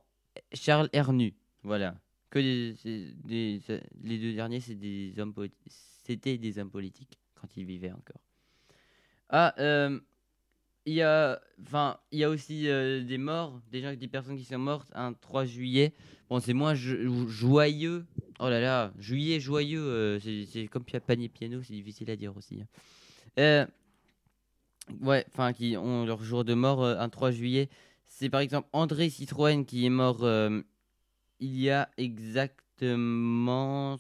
Charles 0.52 0.88
Hernu. 0.92 1.35
Voilà. 1.62 1.95
Que 2.31 2.38
les 2.38 4.19
deux 4.19 4.33
derniers, 4.35 4.61
c'était 4.61 4.76
des 6.38 6.59
hommes 6.59 6.71
politiques 6.71 7.19
quand 7.35 7.49
ils 7.57 7.64
vivaient 7.64 7.92
encore. 7.92 8.21
Ah, 9.28 9.54
euh, 9.59 9.99
il 10.85 10.95
y 10.95 11.02
a, 11.02 11.40
y 12.11 12.25
a 12.25 12.28
aussi 12.31 12.69
euh, 12.69 13.02
des 13.04 13.19
morts, 13.19 13.61
des 13.71 13.97
des 13.97 14.09
personnes 14.09 14.37
qui 14.37 14.45
sont 14.45 14.59
mortes 14.59 14.90
un 14.95 15.12
3 15.12 15.45
juillet. 15.45 15.92
Bon, 16.28 16.40
c'est 16.40 16.52
moins 16.54 16.75
jo- 16.75 17.28
joyeux. 17.28 18.04
Oh 18.40 18.49
là 18.49 18.61
là, 18.61 18.92
juillet 18.99 19.38
joyeux, 19.40 19.81
euh, 19.83 20.19
c'est 20.21 20.66
comme 20.69 20.85
panier 20.85 21.28
piano, 21.28 21.62
c'est 21.62 21.73
difficile 21.75 22.11
à 22.11 22.16
dire 22.16 22.37
aussi. 22.37 22.61
hein. 23.37 23.66
Euh, 24.91 25.07
ouais, 25.07 25.25
enfin, 25.29 25.53
qui 25.53 25.77
ont 25.77 26.05
leur 26.05 26.23
jour 26.23 26.45
de 26.45 26.55
mort 26.55 26.83
euh, 26.83 26.99
un 26.99 27.09
3 27.09 27.31
juillet. 27.31 27.69
C'est 28.07 28.31
par 28.31 28.41
exemple 28.41 28.69
André 28.73 29.11
Citroën 29.11 29.65
qui 29.65 29.87
est 29.87 29.91
mort 29.91 30.23
euh, 30.23 30.61
il 31.41 31.61
y 31.61 31.71
a 31.71 31.89
exactement. 31.97 33.99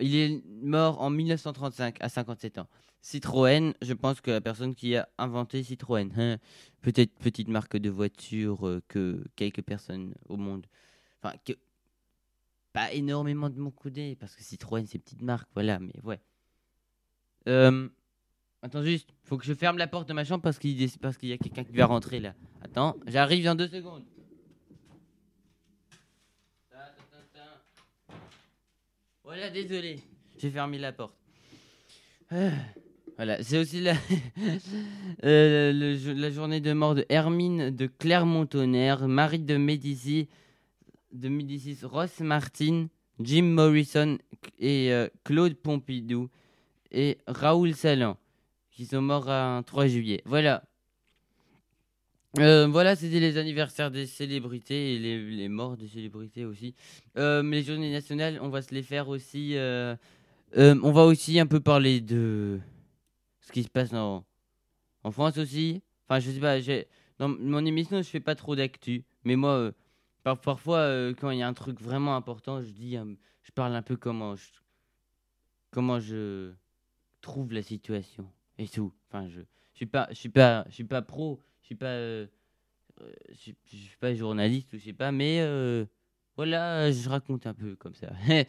Il 0.00 0.14
est 0.14 0.42
mort 0.62 1.00
en 1.00 1.10
1935 1.10 1.96
à 2.00 2.08
57 2.08 2.58
ans. 2.58 2.68
Citroën, 3.00 3.74
je 3.80 3.92
pense 3.94 4.20
que 4.20 4.30
la 4.30 4.40
personne 4.40 4.74
qui 4.74 4.96
a 4.96 5.08
inventé 5.18 5.62
Citroën, 5.62 6.10
hein, 6.16 6.38
peut-être 6.82 7.12
petite 7.18 7.48
marque 7.48 7.76
de 7.76 7.90
voiture 7.90 8.66
euh, 8.66 8.82
que 8.88 9.24
quelques 9.36 9.62
personnes 9.62 10.14
au 10.28 10.36
monde, 10.36 10.66
enfin 11.22 11.36
que 11.44 11.52
pas 12.72 12.92
énormément 12.92 13.50
de 13.50 13.58
mon 13.58 13.70
côté 13.70 14.16
parce 14.16 14.34
que 14.34 14.42
Citroën 14.42 14.84
c'est 14.86 14.98
petite 14.98 15.22
marque, 15.22 15.48
voilà, 15.54 15.78
mais 15.78 15.94
ouais. 16.04 16.20
Euh, 17.48 17.88
attends 18.62 18.82
juste, 18.82 19.08
faut 19.24 19.38
que 19.38 19.44
je 19.44 19.54
ferme 19.54 19.78
la 19.78 19.86
porte 19.86 20.08
de 20.08 20.12
ma 20.12 20.24
chambre 20.24 20.42
parce 20.42 20.58
qu'il 20.58 20.78
y 20.80 21.32
a 21.32 21.38
quelqu'un 21.38 21.64
qui 21.64 21.72
va 21.76 21.86
rentrer 21.86 22.20
là. 22.20 22.34
Attends, 22.62 22.96
j'arrive 23.06 23.44
dans 23.44 23.54
deux 23.54 23.68
secondes. 23.68 24.04
Voilà, 29.24 29.50
désolé, 29.50 30.00
j'ai 30.38 30.50
fermé 30.50 30.78
la 30.78 30.92
porte. 30.92 31.14
Ah, 32.30 32.50
Voilà, 33.16 33.42
c'est 33.42 33.58
aussi 33.58 33.80
la, 33.82 33.92
euh, 35.24 35.96
la 36.14 36.30
journée 36.30 36.60
de 36.60 36.72
mort 36.72 36.94
de 36.94 37.04
Hermine 37.10 37.70
de 37.70 37.86
Clermont-Tonnerre, 37.86 39.06
Marie 39.06 39.40
de 39.40 39.56
Médicis, 39.56 40.28
de 41.12 41.28
Médicis, 41.28 41.78
Ross 41.82 42.20
Martin, 42.20 42.88
Jim 43.20 43.42
Morrison 43.42 44.16
et 44.58 44.92
euh, 44.92 45.08
Claude 45.24 45.54
Pompidou 45.54 46.30
et 46.90 47.18
Raoul 47.26 47.74
Salan, 47.74 48.16
qui 48.70 48.86
sont 48.86 49.02
morts 49.02 49.30
un 49.30 49.62
3 49.62 49.86
juillet. 49.86 50.22
Voilà. 50.24 50.62
Euh, 52.38 52.66
voilà, 52.68 52.94
c'était 52.94 53.20
les 53.20 53.38
anniversaires 53.38 53.90
des 53.90 54.06
célébrités 54.06 54.94
et 54.94 54.98
les, 54.98 55.48
morts 55.48 55.76
des 55.76 55.88
célébrités 55.88 56.44
aussi. 56.44 56.74
Euh, 57.16 57.42
les 57.42 57.62
journées 57.62 57.90
nationales, 57.90 58.38
on 58.42 58.48
va 58.48 58.62
se 58.62 58.74
les 58.74 58.82
faire 58.82 59.08
aussi. 59.08 59.56
euh, 59.56 59.96
euh, 60.56 60.78
on 60.82 60.92
va 60.92 61.04
aussi 61.04 61.40
un 61.40 61.46
peu 61.46 61.60
parler 61.60 62.00
de 62.00 62.60
ce 63.40 63.50
qui 63.50 63.62
se 63.62 63.68
passe 63.68 63.92
en, 63.92 64.24
France 65.10 65.38
aussi. 65.38 65.82
Enfin, 66.06 66.20
je 66.20 66.30
sais 66.30 66.40
pas, 66.40 66.58
dans 67.18 67.28
mon 67.28 67.64
émission, 67.64 68.02
je 68.02 68.08
fais 68.08 68.20
pas 68.20 68.34
trop 68.34 68.54
d'actu. 68.54 69.04
Mais 69.24 69.36
moi, 69.36 69.72
par- 70.22 70.40
parfois, 70.40 71.12
quand 71.18 71.30
il 71.30 71.38
y 71.38 71.42
a 71.42 71.48
un 71.48 71.54
truc 71.54 71.80
vraiment 71.80 72.14
important, 72.14 72.60
je 72.60 72.68
dis, 72.68 72.96
je 73.42 73.52
parle 73.52 73.74
un 73.74 73.82
peu 73.82 73.96
comment 73.96 74.36
je, 74.36 74.44
comment 75.70 75.98
je 75.98 76.52
trouve 77.20 77.52
la 77.52 77.62
situation 77.62 78.30
et 78.58 78.68
tout. 78.68 78.92
Enfin, 79.08 79.28
je, 79.28 79.40
je 79.40 79.76
suis 79.76 79.86
pas, 79.86 80.06
je 80.10 80.14
suis 80.16 80.28
pas, 80.28 80.64
je 80.68 80.74
suis 80.74 80.84
pas 80.84 81.02
pro, 81.02 81.40
je 81.62 81.66
suis 81.66 81.74
pas, 81.74 81.86
euh, 81.86 82.26
euh, 83.00 83.12
je, 83.30 83.34
suis- 83.36 83.56
suis 83.66 83.96
pas 84.00 84.14
journaliste 84.14 84.72
ou 84.72 84.78
je 84.78 84.84
sais 84.84 84.92
pas, 84.92 85.12
mais 85.12 85.38
euh, 85.40 85.84
voilà, 86.36 86.90
je 86.92 87.08
raconte 87.08 87.46
un 87.46 87.54
peu 87.54 87.76
comme 87.76 87.94
ça. 87.94 88.08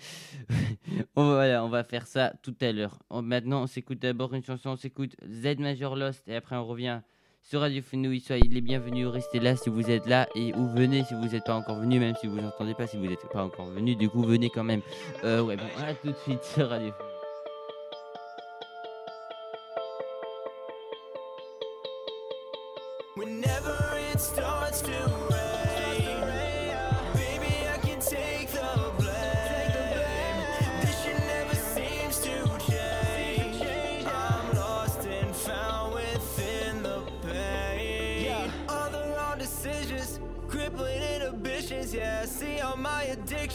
on, 1.16 1.26
voilà, 1.34 1.64
on 1.64 1.70
va 1.70 1.84
faire 1.84 2.08
ça 2.08 2.34
tout 2.42 2.56
à 2.62 2.72
l'heure. 2.72 3.00
On- 3.10 3.22
Maintenant, 3.22 3.64
on 3.64 3.68
s'écoute 3.68 4.00
d'abord 4.00 4.34
une 4.34 4.44
chanson, 4.44 4.72
on 4.72 4.76
s'écoute 4.76 5.16
Z 5.28 5.58
Major 5.60 5.96
Lost 5.96 6.28
et 6.28 6.36
après 6.36 6.56
on 6.56 6.66
revient 6.66 7.02
sur 7.42 7.62
Radio 7.62 7.82
Fenouille. 7.82 8.20
Soyez 8.20 8.48
les 8.50 8.62
bienvenus, 8.62 9.08
restez 9.08 9.40
là 9.40 9.56
si 9.56 9.70
vous 9.70 9.90
êtes 9.90 10.06
là 10.08 10.28
et 10.36 10.54
ou 10.56 10.68
venez 10.70 11.04
si 11.04 11.14
vous 11.14 11.26
n'êtes 11.28 11.46
pas 11.46 11.56
encore 11.56 11.80
venu, 11.80 12.00
même 12.00 12.16
si 12.16 12.28
vous 12.28 12.40
n'entendez 12.42 12.74
pas 12.74 12.86
si 12.88 12.98
vous 12.98 13.08
n'êtes 13.08 13.28
pas 13.32 13.44
encore 13.44 13.68
venu. 13.68 13.96
Du 13.96 14.10
coup, 14.10 14.24
venez 14.24 14.50
quand 14.50 14.64
même. 14.64 14.82
Euh, 15.24 15.42
ouais, 15.42 15.56
bon, 15.58 15.64
à 15.84 15.94
tout 15.94 16.12
de 16.12 16.18
suite 16.18 16.44
sur 16.44 16.70
Radio 16.70 16.92
Fenouille. 16.92 17.09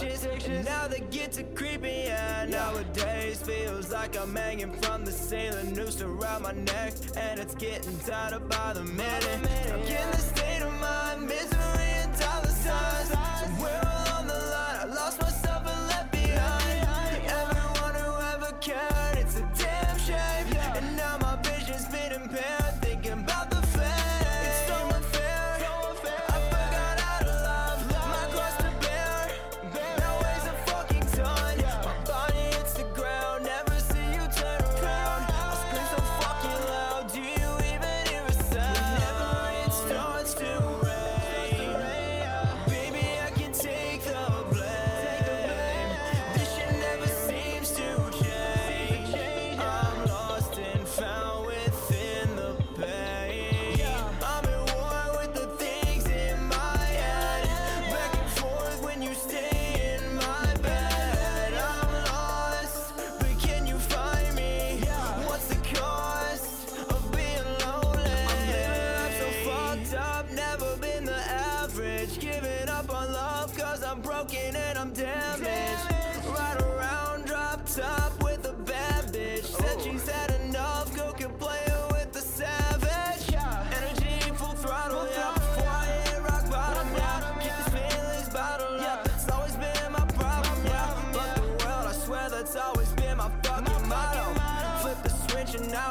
Addictions. 0.03 0.47
And 0.47 0.65
now 0.65 0.89
they 0.89 1.01
get 1.11 1.33
to 1.33 1.43
creepy. 1.43 2.05
Yeah, 2.07 2.47
nowadays 2.49 3.43
feels 3.43 3.91
like 3.93 4.17
I'm 4.19 4.35
hanging 4.35 4.73
from 4.73 5.05
the 5.05 5.13
ceiling, 5.13 5.73
noose 5.75 6.01
around 6.01 6.43
my 6.43 6.53
neck, 6.53 6.95
and 7.17 7.41
it's 7.41 7.55
getting 7.55 7.99
tighter 7.99 8.41
by 8.41 8.73
the 8.75 8.85
minute. 8.85 9.41
Stuck 9.65 9.81
in 9.81 10.11
the 10.11 10.17
state 10.17 10.63
of 10.63 10.73
mind, 10.81 11.23
misery 11.23 11.91
and 12.03 12.19
dollar 12.19 12.47
signs. 12.47 13.09
Somewhere 13.09 13.81
along 13.83 14.04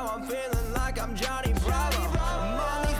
now 0.04 0.16
I'm 0.16 0.24
feeling 0.24 0.74
like 0.74 1.00
I'm 1.02 1.16
Johnny 1.16 1.54
Bravo. 1.64 2.02
On 2.02 2.54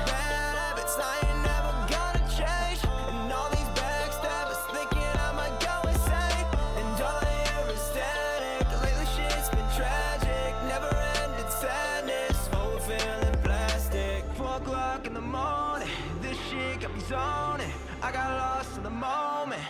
bad 0.08 0.56
habits, 0.64 0.96
I 1.12 1.16
ain't 1.28 1.42
never 1.52 1.72
gonna 1.94 2.24
change. 2.40 2.80
And 3.10 3.32
all 3.32 3.50
these 3.50 3.72
backstabbers 3.80 4.62
thinking 4.76 5.12
I 5.28 5.32
might 5.40 5.58
go 5.68 5.76
insane. 5.94 6.48
And 6.80 7.02
all 7.08 7.20
I 7.20 7.36
hear 7.44 7.66
is 7.76 7.84
static. 7.92 8.66
Lately 8.84 9.08
shit's 9.16 9.50
been 9.50 9.70
tragic, 9.80 10.52
never 10.74 10.92
ended 11.22 11.50
sadness. 11.64 12.38
Whole 12.54 12.80
feeling 12.88 13.38
plastic. 13.44 14.24
Four 14.38 14.56
o'clock 14.62 15.06
in 15.08 15.14
the 15.14 15.28
morning, 15.40 15.90
this 16.22 16.38
shit 16.50 16.82
got 16.82 16.94
me 16.96 17.02
zoning. 17.02 17.74
I 18.02 18.12
got 18.12 18.30
lost 18.44 18.78
in 18.78 18.84
the 18.84 18.96
moment. 19.10 19.66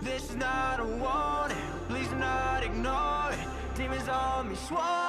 This 0.00 0.30
is 0.30 0.36
not 0.36 0.80
a 0.80 0.84
warning, 0.84 1.66
please 1.88 2.08
do 2.08 2.16
not 2.16 2.62
ignore 2.62 3.32
it. 3.32 3.46
Demons 3.76 4.08
on 4.08 4.48
me 4.48 4.54
swarming. 4.54 5.05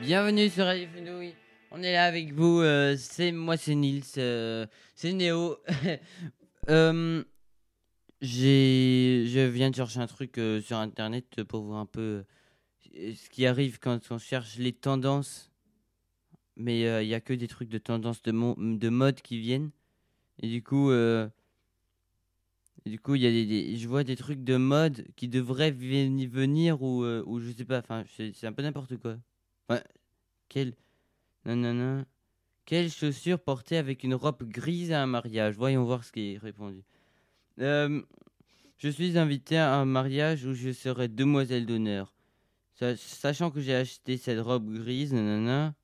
Bienvenue 0.00 0.48
sur 0.48 0.64
Radio 0.66 0.86
Fenouille. 0.94 1.34
On 1.70 1.82
est 1.82 1.92
là 1.92 2.04
avec 2.04 2.32
vous. 2.32 2.60
euh, 2.60 2.96
c'est 2.98 3.32
moi, 3.32 3.56
c'est 3.56 3.74
Nils. 3.74 4.02
euh, 4.18 4.66
c'est 4.94 5.12
Néo. 5.12 5.58
Euh, 6.68 7.24
je 8.20 9.46
viens 9.48 9.70
de 9.70 9.74
chercher 9.74 9.98
un 9.98 10.06
truc 10.06 10.38
euh, 10.38 10.60
sur 10.60 10.76
internet 10.76 11.42
pour 11.42 11.62
voir 11.64 11.80
un 11.80 11.86
peu 11.86 12.22
ce 12.94 13.28
qui 13.30 13.46
arrive 13.46 13.80
quand 13.80 13.98
on 14.12 14.18
cherche 14.18 14.58
les 14.58 14.72
tendances. 14.72 15.50
Mais 16.56 16.82
il 17.02 17.08
n'y 17.08 17.14
a 17.14 17.20
que 17.20 17.32
des 17.32 17.48
trucs 17.48 17.68
de 17.68 17.78
tendance 17.78 18.22
de, 18.22 18.30
mo- 18.30 18.54
de 18.56 18.88
mode 18.90 19.20
qui 19.22 19.40
viennent. 19.40 19.70
Et 20.40 20.46
du 20.48 20.62
coup, 20.62 20.92
du 22.86 22.98
coup, 22.98 23.14
il 23.14 23.22
y 23.22 23.26
a 23.26 23.30
des, 23.30 23.76
je 23.76 23.88
vois 23.88 24.04
des 24.04 24.16
trucs 24.16 24.42
de 24.44 24.56
mode 24.56 25.06
qui 25.16 25.28
devraient 25.28 25.70
veni- 25.70 26.26
venir 26.26 26.82
ou, 26.82 27.04
euh, 27.04 27.22
ou 27.26 27.40
je 27.40 27.50
sais 27.52 27.64
pas. 27.64 27.78
Enfin, 27.78 28.04
c'est 28.16 28.46
un 28.46 28.52
peu 28.52 28.62
n'importe 28.62 28.96
quoi. 28.96 29.16
Ouais. 29.70 29.82
Quelle. 30.48 30.74
Non, 31.46 31.56
non, 31.56 31.74
non. 31.74 32.04
Quelle 32.64 32.90
chaussure 32.90 33.40
portée 33.40 33.76
avec 33.76 34.04
une 34.04 34.14
robe 34.14 34.44
grise 34.44 34.92
à 34.92 35.02
un 35.02 35.06
mariage? 35.06 35.56
Voyons 35.56 35.84
voir 35.84 36.04
ce 36.04 36.12
qui 36.12 36.34
est 36.34 36.38
répondu. 36.38 36.84
Euh, 37.60 38.02
je 38.78 38.88
suis 38.88 39.18
invité 39.18 39.58
à 39.58 39.74
un 39.74 39.84
mariage 39.84 40.44
où 40.44 40.54
je 40.54 40.70
serai 40.72 41.08
demoiselle 41.08 41.66
d'honneur. 41.66 42.14
Sa- 42.74 42.96
Sachant 42.96 43.50
que 43.50 43.60
j'ai 43.60 43.74
acheté 43.74 44.16
cette 44.16 44.40
robe 44.40 44.72
grise, 44.72 45.12
nanana, 45.12 45.74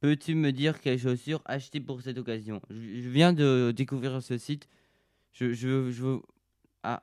peux-tu 0.00 0.34
me 0.34 0.52
dire 0.52 0.80
quelle 0.80 0.98
chaussure 0.98 1.42
acheter 1.46 1.80
pour 1.80 2.02
cette 2.02 2.18
occasion? 2.18 2.60
Je 2.70 3.08
viens 3.08 3.32
de 3.32 3.72
découvrir 3.76 4.22
ce 4.22 4.38
site. 4.38 4.68
Je, 5.34 5.52
je, 5.52 6.20
Ah. 6.82 7.02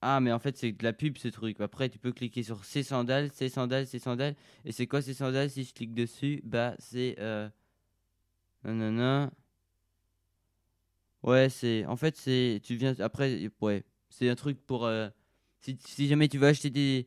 Ah, 0.00 0.20
mais 0.20 0.32
en 0.32 0.38
fait, 0.40 0.56
c'est 0.56 0.72
de 0.72 0.82
la 0.84 0.92
pub 0.92 1.16
ce 1.18 1.28
truc. 1.28 1.60
Après, 1.60 1.88
tu 1.88 1.98
peux 1.98 2.12
cliquer 2.12 2.42
sur 2.42 2.64
ces 2.64 2.82
sandales, 2.82 3.30
ces 3.32 3.48
sandales, 3.48 3.86
ces 3.86 3.98
sandales. 4.00 4.34
Et 4.64 4.72
c'est 4.72 4.86
quoi 4.86 5.00
ces 5.02 5.14
sandales? 5.14 5.50
Si 5.50 5.62
je 5.64 5.72
clique 5.74 5.94
dessus, 5.94 6.40
bah 6.44 6.74
c'est. 6.78 7.16
Euh... 7.20 7.48
Nanana. 8.64 9.30
Ouais, 11.22 11.48
c'est. 11.48 11.84
En 11.86 11.96
fait, 11.96 12.16
c'est. 12.16 12.60
Tu 12.64 12.74
viens. 12.76 12.94
Après, 13.00 13.48
ouais. 13.60 13.84
C'est 14.10 14.28
un 14.28 14.34
truc 14.34 14.58
pour. 14.66 14.86
euh, 14.86 15.08
Si, 15.60 16.08
jamais 16.08 16.28
tu 16.28 16.38
veux 16.38 16.48
acheter 16.48 16.70
des. 16.70 17.06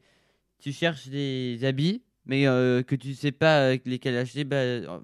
Tu 0.59 0.73
cherches 0.73 1.07
des 1.09 1.59
habits, 1.65 2.03
mais 2.25 2.47
euh, 2.47 2.83
que 2.83 2.95
tu 2.95 3.15
sais 3.15 3.31
pas 3.33 3.71
euh, 3.73 3.77
lesquels 3.85 4.17
acheter, 4.17 4.45
bah, 4.45 4.63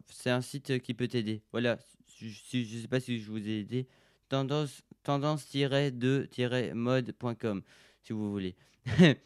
c'est 0.10 0.32
un 0.32 0.42
site 0.42 0.80
qui 0.82 0.94
peut 0.96 1.08
t'aider. 1.10 1.44
Voilà. 1.52 1.80
Je, 2.20 2.28
je 2.64 2.80
sais 2.80 2.88
pas 2.88 3.00
si 3.02 3.20
je 3.20 3.32
vous 3.32 3.48
ai 3.50 3.62
aidé. 3.62 3.88
Tendance 4.32 4.82
tendance-2-mode.com 5.04 7.62
si 8.02 8.14
vous 8.14 8.32
voulez. 8.32 8.56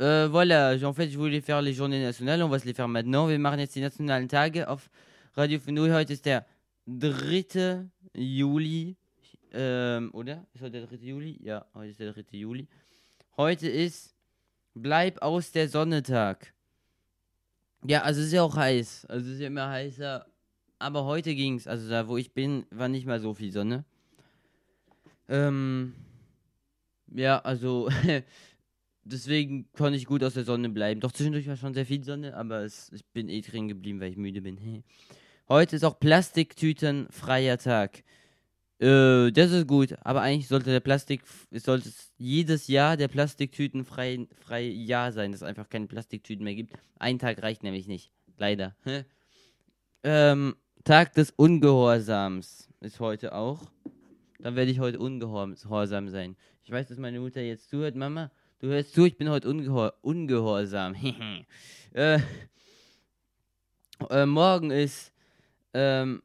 Euh, 0.00 0.28
voilà, 0.28 0.76
en 0.84 0.92
fait, 0.92 1.10
je 1.10 1.18
voulais 1.18 1.40
faire 1.40 1.60
les 1.60 1.72
journées 1.72 2.00
nationales. 2.00 2.40
On 2.44 2.48
va 2.48 2.60
se 2.60 2.66
les 2.66 2.72
faire 2.72 2.86
maintenant. 2.86 3.26
Wir 3.26 3.40
machen 3.40 3.58
jetzt 3.58 3.74
die 3.74 3.80
nationalen 3.80 4.28
Tage 4.28 4.68
auf 4.68 4.88
Radio 5.34 5.58
Fenui. 5.58 5.90
Heute 5.90 6.12
ist 6.12 6.24
der 6.24 6.46
3. 6.86 7.84
Juli. 8.14 8.94
Ähm, 9.52 10.10
oder? 10.12 10.46
Ist 10.54 10.62
heute 10.62 10.70
der 10.70 10.86
3. 10.86 11.04
Juli? 11.04 11.40
Ja, 11.42 11.66
heute 11.74 11.90
ist 11.90 11.98
der 11.98 12.12
3. 12.12 12.22
Juli. 12.30 12.68
Heute 13.36 13.68
ist 13.68 14.14
Bleib 14.74 15.20
aus 15.20 15.50
der 15.50 15.68
Sonne 15.68 16.04
Tag. 16.04 16.54
Ja, 17.84 18.02
also 18.02 18.20
ist 18.20 18.32
ja 18.32 18.44
auch 18.44 18.54
heiß. 18.54 19.04
Also 19.06 19.32
ist 19.32 19.40
ja 19.40 19.48
immer 19.48 19.68
heißer. 19.68 20.24
Aber 20.78 21.04
heute 21.04 21.34
ging's. 21.34 21.66
Also 21.66 21.88
da, 21.88 22.08
wo 22.08 22.16
ich 22.16 22.32
bin, 22.32 22.66
war 22.70 22.88
nicht 22.88 23.06
mal 23.06 23.20
so 23.20 23.34
viel 23.34 23.52
Sonne. 23.52 23.84
Ähm, 25.28 25.94
ja, 27.14 27.38
also 27.40 27.88
deswegen 29.04 29.70
konnte 29.72 29.96
ich 29.96 30.06
gut 30.06 30.22
aus 30.24 30.34
der 30.34 30.44
Sonne 30.44 30.68
bleiben. 30.68 31.00
Doch 31.00 31.12
zwischendurch 31.12 31.46
war 31.48 31.56
schon 31.56 31.74
sehr 31.74 31.86
viel 31.86 32.04
Sonne, 32.04 32.36
aber 32.36 32.62
es, 32.62 32.90
ich 32.92 33.04
bin 33.06 33.28
eh 33.28 33.40
drin 33.40 33.68
geblieben, 33.68 34.00
weil 34.00 34.10
ich 34.10 34.16
müde 34.16 34.40
bin. 34.40 34.58
Heute 35.48 35.76
ist 35.76 35.84
auch 35.84 35.98
Plastiktütenfreier 35.98 37.58
Tag. 37.58 38.02
Äh, 38.80 39.32
das 39.32 39.50
ist 39.50 39.66
gut, 39.66 39.96
aber 40.02 40.20
eigentlich 40.20 40.46
sollte 40.46 40.70
der 40.70 40.80
Plastik, 40.80 41.22
es 41.50 41.64
sollte 41.64 41.90
jedes 42.16 42.68
Jahr 42.68 42.96
der 42.96 43.08
Plastiktüten 43.08 43.84
frei, 43.84 44.28
frei 44.36 44.66
Jahr 44.66 45.10
sein, 45.10 45.32
dass 45.32 45.40
es 45.42 45.46
einfach 45.46 45.68
keine 45.68 45.86
Plastiktüten 45.86 46.44
mehr 46.44 46.54
gibt. 46.54 46.74
Ein 46.98 47.18
Tag 47.18 47.42
reicht 47.42 47.64
nämlich 47.64 47.88
nicht, 47.88 48.12
leider. 48.36 48.76
ähm, 50.04 50.54
Tag 50.84 51.12
des 51.14 51.30
Ungehorsams 51.30 52.68
ist 52.80 53.00
heute 53.00 53.34
auch. 53.34 53.70
Dann 54.38 54.56
werde 54.56 54.70
ich 54.70 54.78
heute 54.78 54.98
ungehorsam 54.98 56.08
sein. 56.08 56.36
Ich 56.62 56.70
weiß, 56.70 56.88
dass 56.88 56.98
meine 56.98 57.20
Mutter 57.20 57.40
jetzt 57.40 57.68
zuhört. 57.68 57.96
Mama, 57.96 58.30
du 58.60 58.68
hörst 58.68 58.94
zu, 58.94 59.04
ich 59.04 59.16
bin 59.16 59.28
heute 59.28 59.48
ungehor 59.48 59.94
ungehorsam. 60.02 60.94
äh, 61.92 62.20
äh, 64.10 64.26
morgen 64.26 64.70
ist 64.70 65.12
ähm, 65.74 66.22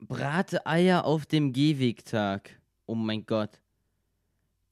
Brate 0.00 0.66
Eier 0.66 1.04
auf 1.04 1.26
dem 1.26 1.52
Gehwegtag. 1.52 2.58
Oh 2.86 2.94
mein 2.94 3.26
Gott. 3.26 3.60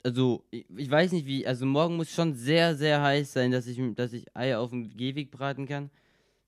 Also, 0.03 0.45
ich, 0.51 0.65
ich, 0.75 0.91
weiß 0.91 1.13
nicht 1.13 1.27
wie. 1.27 1.47
Also, 1.47 1.67
morgen 1.67 1.97
muss 1.97 2.11
schon 2.11 2.35
sehr, 2.35 2.75
sehr 2.75 3.03
heiß 3.03 3.35
sein, 3.35 3.51
dass 3.51 3.67
ich, 3.67 3.79
dass 3.95 4.13
ich 4.15 4.25
Eier 4.35 4.61
auf 4.61 4.71
dem 4.71 4.97
Gehweg 4.97 5.31
braten 5.31 5.67
kann. 5.67 5.91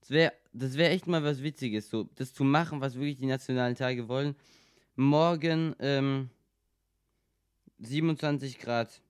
Das 0.01 0.11
wäre 0.11 0.33
das 0.53 0.77
wär 0.77 0.91
echt 0.91 1.07
mal 1.07 1.23
was 1.23 1.43
Witziges, 1.43 1.91
so 1.91 2.09
das 2.17 2.35
zu 2.35 2.45
machen, 2.45 2.81
was 2.81 2.95
wirklich 2.95 3.19
die 3.19 3.27
nationalen 3.27 3.77
Tage 3.77 4.09
wollen. 4.09 4.35
Morgen 4.97 5.77
ähm, 5.79 6.31
27 7.79 8.59
Grad. 8.59 9.01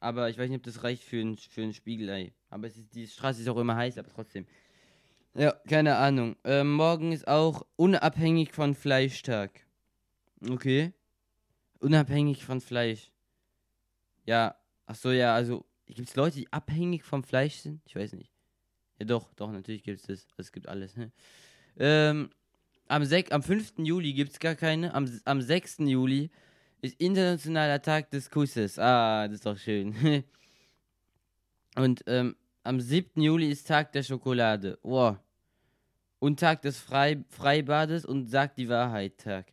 Aber 0.00 0.30
ich 0.30 0.38
weiß 0.38 0.48
nicht, 0.48 0.58
ob 0.58 0.64
das 0.64 0.82
reicht 0.82 1.04
für 1.04 1.20
ein, 1.20 1.36
für 1.36 1.62
ein 1.62 1.74
Spiegelei. 1.74 2.32
Aber 2.48 2.66
ist, 2.66 2.94
die 2.94 3.06
Straße 3.06 3.42
ist 3.42 3.48
auch 3.48 3.58
immer 3.58 3.76
heiß, 3.76 3.98
aber 3.98 4.08
trotzdem. 4.08 4.46
Ja, 5.34 5.52
keine 5.68 5.96
Ahnung. 5.96 6.36
Ähm, 6.44 6.72
morgen 6.72 7.12
ist 7.12 7.28
auch 7.28 7.66
unabhängig 7.76 8.52
von 8.52 8.74
Fleischtag. 8.74 9.66
Okay. 10.48 10.92
Unabhängig 11.80 12.44
von 12.44 12.60
Fleisch. 12.60 13.12
Ja, 14.24 14.56
ach 14.86 14.96
so, 14.96 15.12
ja, 15.12 15.34
also 15.34 15.64
gibt 15.86 16.08
es 16.08 16.16
Leute, 16.16 16.38
die 16.38 16.52
abhängig 16.52 17.04
vom 17.04 17.22
Fleisch 17.22 17.56
sind? 17.56 17.82
Ich 17.86 17.94
weiß 17.94 18.14
nicht. 18.14 18.32
Ja, 19.00 19.06
doch, 19.06 19.32
doch, 19.34 19.50
natürlich 19.50 19.82
gibt 19.82 20.00
es 20.00 20.06
das. 20.06 20.26
Also, 20.32 20.40
es 20.42 20.52
gibt 20.52 20.68
alles. 20.68 20.96
Ne? 20.96 21.10
Ähm, 21.78 22.30
am, 22.86 23.02
am 23.30 23.42
5. 23.42 23.74
Juli 23.78 24.12
gibt 24.12 24.32
es 24.32 24.38
gar 24.38 24.54
keine. 24.54 24.92
Am, 24.94 25.10
am 25.24 25.40
6. 25.40 25.78
Juli 25.80 26.30
ist 26.82 27.00
Internationaler 27.00 27.80
Tag 27.80 28.10
des 28.10 28.30
Kusses. 28.30 28.78
Ah, 28.78 29.26
das 29.26 29.36
ist 29.36 29.46
doch 29.46 29.56
schön. 29.56 29.94
Und 31.76 32.02
ähm, 32.06 32.36
am 32.62 32.78
7. 32.78 33.22
Juli 33.22 33.50
ist 33.50 33.66
Tag 33.66 33.92
der 33.92 34.02
Schokolade. 34.02 34.78
Wow. 34.82 35.16
Und 36.18 36.38
Tag 36.40 36.60
des 36.60 36.78
Frei 36.78 37.24
Freibades 37.30 38.04
und 38.04 38.26
Sag 38.26 38.54
die 38.54 38.68
Wahrheit 38.68 39.16
Tag. 39.16 39.52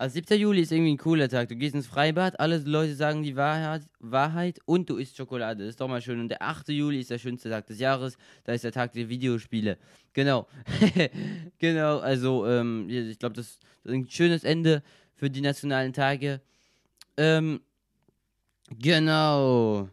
Also 0.00 0.14
7. 0.14 0.40
Juli 0.40 0.62
ist 0.62 0.72
irgendwie 0.72 0.94
ein 0.94 0.96
cooler 0.96 1.28
Tag. 1.28 1.50
Du 1.50 1.56
gehst 1.56 1.74
ins 1.74 1.86
Freibad, 1.86 2.40
alle 2.40 2.56
Leute 2.56 2.94
sagen 2.94 3.22
die 3.22 3.36
Wahrheit, 3.36 3.82
Wahrheit 3.98 4.58
und 4.64 4.88
du 4.88 4.96
isst 4.96 5.14
Schokolade. 5.14 5.62
Das 5.62 5.72
ist 5.72 5.80
doch 5.82 5.88
mal 5.88 6.00
schön. 6.00 6.18
Und 6.18 6.30
der 6.30 6.40
8. 6.40 6.70
Juli 6.70 7.00
ist 7.00 7.10
der 7.10 7.18
schönste 7.18 7.50
Tag 7.50 7.66
des 7.66 7.80
Jahres. 7.80 8.16
Da 8.44 8.54
ist 8.54 8.64
der 8.64 8.72
Tag 8.72 8.94
der 8.94 9.10
Videospiele. 9.10 9.76
Genau. 10.14 10.48
genau, 11.58 11.98
also 11.98 12.46
ähm, 12.46 12.88
ich 12.88 13.18
glaube, 13.18 13.34
das, 13.34 13.58
ist 13.84 13.92
ein 13.92 14.08
schönes 14.08 14.42
Ende 14.42 14.82
für 15.16 15.28
die 15.28 15.42
nationalen 15.42 15.92
Tage. 15.92 16.40
Ähm, 17.18 17.60
genau. 18.70 19.90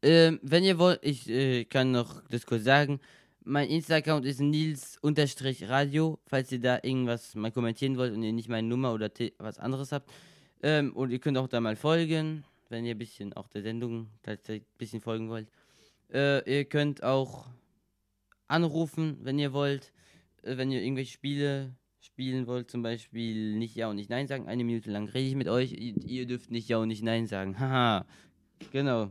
Ähm, 0.00 0.40
wenn 0.42 0.64
ihr 0.64 0.78
wollt, 0.78 1.00
ich 1.02 1.28
äh, 1.28 1.66
kann 1.66 1.90
noch 1.90 2.22
das 2.30 2.46
kurz 2.46 2.64
sagen. 2.64 3.00
Mein 3.46 3.68
Insta-Account 3.68 4.24
ist 4.24 4.40
nils-radio, 4.40 6.18
falls 6.26 6.50
ihr 6.50 6.60
da 6.60 6.78
irgendwas 6.82 7.34
mal 7.34 7.52
kommentieren 7.52 7.98
wollt 7.98 8.14
und 8.14 8.22
ihr 8.22 8.32
nicht 8.32 8.48
meine 8.48 8.66
Nummer 8.66 8.94
oder 8.94 9.10
was 9.36 9.58
anderes 9.58 9.92
habt. 9.92 10.10
Ähm, 10.62 10.94
und 10.94 11.10
ihr 11.10 11.18
könnt 11.18 11.36
auch 11.36 11.48
da 11.48 11.60
mal 11.60 11.76
folgen, 11.76 12.44
wenn 12.70 12.86
ihr 12.86 12.94
ein 12.94 12.98
bisschen 12.98 13.34
auch 13.34 13.48
der 13.48 13.60
Sendung 13.60 14.08
ein 14.26 14.64
bisschen 14.78 15.02
folgen 15.02 15.28
wollt. 15.28 15.50
Äh, 16.10 16.50
ihr 16.50 16.64
könnt 16.64 17.02
auch 17.02 17.46
anrufen, 18.48 19.18
wenn 19.20 19.38
ihr 19.38 19.52
wollt, 19.52 19.92
äh, 20.42 20.56
wenn 20.56 20.70
ihr 20.70 20.82
irgendwelche 20.82 21.12
Spiele 21.12 21.74
spielen 22.00 22.46
wollt, 22.46 22.70
zum 22.70 22.82
Beispiel 22.82 23.56
nicht 23.56 23.76
Ja 23.76 23.90
und 23.90 23.96
nicht 23.96 24.08
Nein 24.08 24.26
sagen. 24.26 24.48
Eine 24.48 24.64
Minute 24.64 24.90
lang 24.90 25.06
rede 25.08 25.28
ich 25.28 25.34
mit 25.34 25.48
euch. 25.48 25.72
Ihr, 25.72 26.02
ihr 26.06 26.26
dürft 26.26 26.50
nicht 26.50 26.70
Ja 26.70 26.78
und 26.78 26.88
nicht 26.88 27.02
Nein 27.02 27.26
sagen. 27.26 27.58
Haha. 27.60 28.06
genau. 28.72 29.10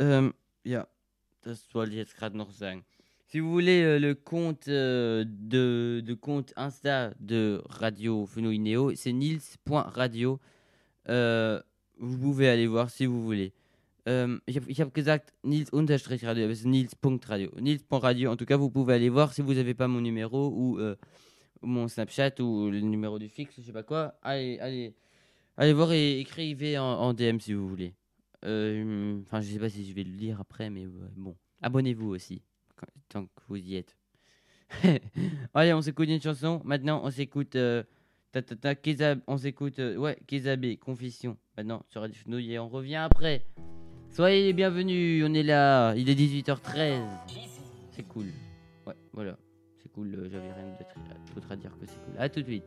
Euh, 0.00 0.30
ja, 0.62 0.86
das 1.44 1.74
wollte 1.74 1.92
ich 1.92 1.98
jetzt 1.98 2.16
gerade 2.16 2.36
noch 2.36 2.50
sagen. 2.50 2.84
Si 3.26 3.40
vous 3.40 3.50
voulez 3.50 3.82
euh, 3.82 3.98
le 3.98 4.14
compte 4.14 4.68
euh, 4.68 5.24
de, 5.26 6.02
de, 6.04 6.14
compte 6.14 6.52
Insta 6.56 7.12
de 7.20 7.62
Radio 7.66 8.26
Fenouil 8.26 8.58
Neo, 8.60 8.94
c'est 8.94 9.12
nils.radio. 9.12 10.38
Euh, 11.08 11.60
vous 11.98 12.18
pouvez 12.18 12.48
aller 12.48 12.66
voir 12.66 12.90
si 12.90 13.06
vous 13.06 13.22
voulez. 13.22 13.52
Euh, 14.06 14.38
ich 14.46 14.56
habe 14.56 14.70
hab 14.78 14.92
gesagt 14.92 15.32
Nils-Radio, 15.44 16.44
aber 16.44 16.54
c'est 16.54 16.68
Nils.radio. 16.68 17.50
Nils.radio, 17.58 18.30
en 18.30 18.36
tout 18.36 18.44
cas, 18.44 18.56
vous 18.56 18.70
pouvez 18.70 18.94
aller 18.94 19.08
voir 19.08 19.32
si 19.32 19.40
vous 19.40 19.54
n'avez 19.54 19.74
pas 19.74 19.88
mon 19.88 20.00
numéro 20.00 20.50
ou 20.50 20.78
euh, 20.78 20.94
mon 21.62 21.88
Snapchat 21.88 22.40
ou 22.40 22.70
le 22.70 22.80
numéro 22.80 23.18
du 23.18 23.28
fixe, 23.28 23.54
je 23.56 23.62
sais 23.62 23.72
pas 23.72 23.82
quoi. 23.82 24.14
Allez, 24.22 24.58
allez, 24.60 24.94
allez 25.56 25.72
voir 25.72 25.92
et 25.92 26.20
écrivez 26.20 26.78
en, 26.78 26.84
en 26.84 27.14
DM 27.14 27.38
si 27.38 27.54
vous 27.54 27.66
voulez. 27.66 27.94
Euh, 28.44 29.20
enfin, 29.22 29.40
je 29.40 29.52
sais 29.52 29.58
pas 29.58 29.68
si 29.68 29.88
je 29.88 29.94
vais 29.94 30.04
le 30.04 30.12
lire 30.12 30.40
après, 30.40 30.70
mais 30.70 30.86
bon. 31.16 31.36
Abonnez-vous 31.62 32.08
aussi, 32.08 32.42
tant 33.08 33.24
que 33.24 33.42
vous 33.48 33.56
y 33.56 33.76
êtes. 33.76 33.96
Allez, 35.54 35.72
on 35.72 35.80
s'écoute 35.80 36.08
une 36.08 36.20
chanson. 36.20 36.60
Maintenant, 36.64 37.00
on 37.04 37.10
s'écoute. 37.10 37.56
Euh, 37.56 37.82
on 39.26 39.36
s'écoute. 39.38 39.78
Euh, 39.78 39.96
ouais, 39.96 40.18
Kézabé, 40.26 40.76
Confession. 40.76 41.36
Maintenant, 41.56 41.84
sur 41.88 42.00
Radio 42.00 42.16
Fenouille 42.22 42.58
on 42.58 42.68
revient 42.68 42.96
après. 42.96 43.44
Soyez 44.10 44.44
les 44.44 44.52
bienvenus, 44.52 45.24
on 45.26 45.32
est 45.34 45.42
là. 45.42 45.94
Il 45.94 46.08
est 46.08 46.14
18h13. 46.14 47.00
C'est 47.92 48.02
cool. 48.08 48.26
Ouais, 48.86 48.94
voilà. 49.12 49.36
C'est 49.78 49.90
cool. 49.92 50.28
J'avais 50.30 50.52
rien 50.52 50.76
d'autre 51.34 51.50
à 51.50 51.56
dire 51.56 51.70
que 51.78 51.86
c'est 51.86 52.04
cool. 52.04 52.14
À 52.18 52.28
tout 52.28 52.40
de 52.40 52.46
suite. 52.46 52.64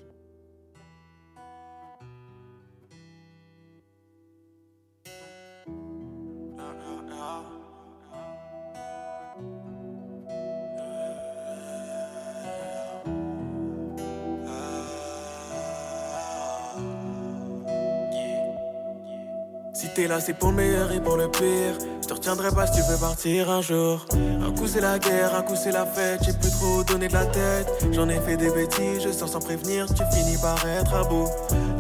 Si 19.79 19.89
t'es 19.89 20.07
là, 20.07 20.19
c'est 20.19 20.33
pour 20.33 20.49
le 20.49 20.55
meilleur 20.55 20.91
et 20.91 20.99
pour 20.99 21.17
le 21.17 21.29
pire. 21.29 21.77
Je 22.01 22.07
te 22.07 22.13
retiendrai 22.15 22.49
pas 22.49 22.65
si 22.65 22.81
tu 22.81 22.91
veux 22.91 22.97
partir 22.97 23.51
un 23.51 23.61
jour. 23.61 24.07
Un 24.41 24.51
coup 24.51 24.65
c'est 24.65 24.81
la 24.81 24.97
guerre, 24.97 25.35
un 25.35 25.43
coup 25.43 25.55
c'est 25.55 25.71
la 25.71 25.85
fête. 25.85 26.19
J'ai 26.25 26.33
plus 26.33 26.49
trop 26.49 26.83
donné 26.83 27.07
de 27.07 27.13
la 27.13 27.27
tête. 27.27 27.85
J'en 27.91 28.09
ai 28.09 28.19
fait 28.19 28.37
des 28.37 28.49
bêtises, 28.49 29.03
je 29.03 29.11
sors 29.11 29.29
sans 29.29 29.39
prévenir. 29.39 29.85
Tu 29.93 30.01
finis 30.17 30.37
par 30.41 30.57
être 30.67 30.95
à 30.95 31.03
bout. 31.03 31.29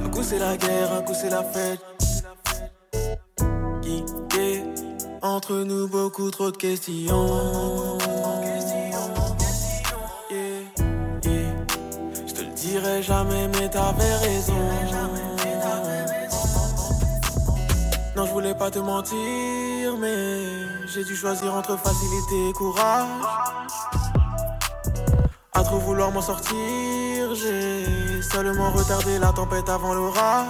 Un 0.05 0.09
coup 0.09 0.21
c'est 0.21 0.37
la 0.37 0.55
guerre, 0.57 0.93
un 0.93 1.01
coup 1.01 1.15
c'est 1.19 1.31
la 1.31 1.41
fête. 1.41 1.79
Entre 5.23 5.55
nous 5.55 5.87
beaucoup 5.87 6.29
trop 6.29 6.51
de 6.51 6.57
questions. 6.57 7.97
Je 12.27 12.33
te 12.33 12.41
le 12.41 12.53
dirai 12.55 13.01
jamais, 13.01 13.47
mais 13.47 13.67
t'avais 13.67 14.15
raison. 14.17 14.53
Voulais 18.47 18.59
pas 18.59 18.71
te 18.71 18.79
mentir, 18.79 19.97
mais 19.99 20.87
j'ai 20.87 21.03
dû 21.03 21.15
choisir 21.15 21.53
entre 21.53 21.77
facilité 21.77 22.49
et 22.49 22.53
courage. 22.53 23.07
À 25.53 25.63
trop 25.63 25.79
vouloir 25.79 26.11
m'en 26.11 26.21
sortir, 26.21 26.55
j'ai 27.35 28.21
seulement 28.21 28.71
retardé 28.71 29.19
la 29.19 29.33
tempête 29.33 29.67
avant 29.67 29.93
l'orage. 29.93 30.45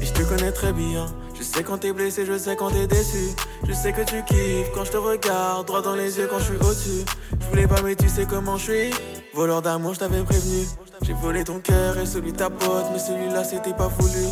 Et 0.00 0.06
je 0.06 0.12
te 0.12 0.22
connais 0.22 0.52
très 0.52 0.72
bien. 0.72 1.06
Je 1.34 1.42
sais 1.42 1.62
quand 1.62 1.78
t'es 1.78 1.92
blessé, 1.92 2.24
je 2.24 2.38
sais 2.38 2.56
quand 2.56 2.70
t'es 2.70 2.86
déçu. 2.86 3.34
Je 3.68 3.74
sais 3.74 3.92
que 3.92 4.02
tu 4.02 4.24
kiffes 4.24 4.70
quand 4.74 4.84
je 4.84 4.92
te 4.92 4.96
regarde 4.96 5.66
droit 5.66 5.82
dans 5.82 5.94
les 5.94 6.16
yeux 6.16 6.28
quand 6.30 6.38
je 6.38 6.44
suis 6.44 6.56
au-dessus. 6.56 7.04
Je 7.40 7.46
voulais 7.48 7.66
pas, 7.66 7.82
mais 7.82 7.94
tu 7.94 8.08
sais 8.08 8.24
comment 8.24 8.56
je 8.56 8.62
suis. 8.62 8.90
Voleur 9.34 9.60
d'amour, 9.60 9.92
je 9.92 9.98
t'avais 9.98 10.22
prévenu. 10.22 10.66
J'ai 11.02 11.12
volé 11.12 11.44
ton 11.44 11.60
cœur 11.60 11.98
et 11.98 12.06
celui 12.06 12.32
de 12.32 12.38
ta 12.38 12.48
pote, 12.48 12.86
mais 12.92 12.98
celui-là 12.98 13.44
c'était 13.44 13.74
pas 13.74 13.88
voulu. 13.88 14.26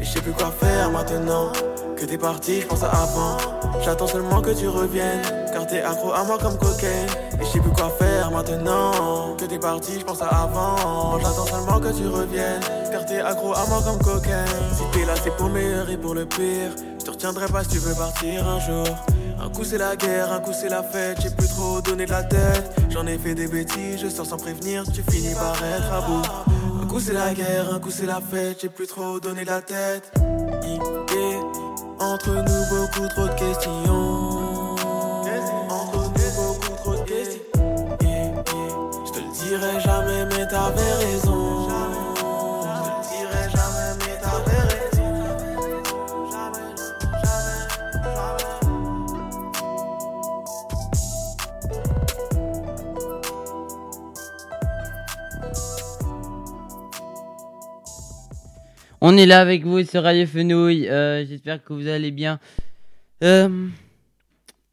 Et 0.00 0.04
je 0.04 0.10
sais 0.10 0.20
plus 0.20 0.32
quoi 0.32 0.50
faire 0.50 0.90
maintenant 0.90 1.52
que 1.96 2.06
t'es 2.06 2.16
parti, 2.16 2.62
je 2.62 2.66
pense 2.66 2.82
à 2.82 2.88
avant. 2.88 3.36
J'attends 3.84 4.06
seulement 4.06 4.40
que 4.40 4.50
tu 4.50 4.66
reviennes. 4.68 5.20
Car 5.52 5.66
t'es 5.66 5.82
accro 5.82 6.12
à 6.12 6.24
moi 6.24 6.38
comme 6.38 6.56
cocaine. 6.56 7.06
Et 7.38 7.44
je 7.44 7.50
sais 7.50 7.60
plus 7.60 7.72
quoi 7.72 7.90
faire 7.98 8.30
maintenant. 8.30 9.36
Que 9.36 9.44
t'es 9.44 9.58
parti, 9.58 10.00
je 10.00 10.04
pense 10.04 10.22
à 10.22 10.28
avant. 10.28 11.18
J'attends 11.18 11.44
seulement 11.44 11.78
que 11.78 11.92
tu 11.92 12.06
reviennes. 12.06 12.62
Car 12.90 13.04
t'es 13.04 13.20
accro 13.20 13.52
à 13.52 13.66
moi 13.68 13.82
comme 13.84 13.98
cocaine. 13.98 14.46
Si 14.72 14.82
t'es 14.92 15.04
là, 15.04 15.12
c'est 15.22 15.36
pour 15.36 15.48
le 15.48 15.52
meilleur 15.52 15.90
et 15.90 15.98
pour 15.98 16.14
le 16.14 16.24
pire. 16.24 16.70
Je 16.98 17.04
te 17.04 17.10
retiendrai 17.10 17.46
pas 17.48 17.64
si 17.64 17.70
tu 17.70 17.78
veux 17.78 17.94
partir 17.94 18.48
un 18.48 18.60
jour. 18.60 18.86
Un 19.42 19.48
coup 19.48 19.64
c'est 19.64 19.78
la 19.78 19.96
guerre, 19.96 20.32
un 20.32 20.40
coup 20.40 20.52
c'est 20.52 20.68
la 20.68 20.82
fête, 20.82 21.18
j'ai 21.22 21.30
plus 21.30 21.48
trop 21.48 21.80
donné 21.80 22.04
de 22.04 22.10
la 22.10 22.22
tête. 22.22 22.76
J'en 22.90 23.06
ai 23.06 23.16
fait 23.16 23.34
des 23.34 23.48
bêtises, 23.48 23.98
je 24.02 24.08
sors 24.08 24.26
sans 24.26 24.36
prévenir, 24.36 24.84
tu 24.92 25.02
finis 25.10 25.34
par 25.34 25.56
être 25.64 25.92
à 25.92 26.00
bout. 26.02 26.59
Un 26.90 26.92
coup 26.92 26.98
c'est 26.98 27.12
la 27.12 27.32
guerre, 27.32 27.72
un 27.72 27.78
coup 27.78 27.92
c'est 27.92 28.04
la 28.04 28.20
fête, 28.20 28.62
j'ai 28.62 28.68
plus 28.68 28.88
trop 28.88 29.20
donné 29.20 29.44
la 29.44 29.62
tête. 29.62 30.10
Entre 32.00 32.30
nous 32.30 32.64
beaucoup 32.68 33.06
trop 33.06 33.28
de 33.28 33.38
questions. 33.38 34.74
Entre 35.70 36.10
nous 36.16 36.32
beaucoup 36.34 36.74
trop 36.82 36.96
de 36.96 37.04
questions. 37.08 37.42
Je 39.06 39.12
te 39.12 39.18
le 39.20 39.30
dirai 39.38 39.80
jamais, 39.80 40.24
mais 40.30 40.48
t'avais 40.48 40.94
raison. 40.94 41.19
On 59.12 59.16
est 59.16 59.26
là 59.26 59.40
avec 59.40 59.66
vous 59.66 59.82
sur 59.82 60.04
Radio 60.04 60.24
Fenouil. 60.24 60.88
euh, 60.88 61.26
J'espère 61.26 61.64
que 61.64 61.72
vous 61.72 61.88
allez 61.88 62.12
bien. 62.12 62.38
Euh, 63.24 63.66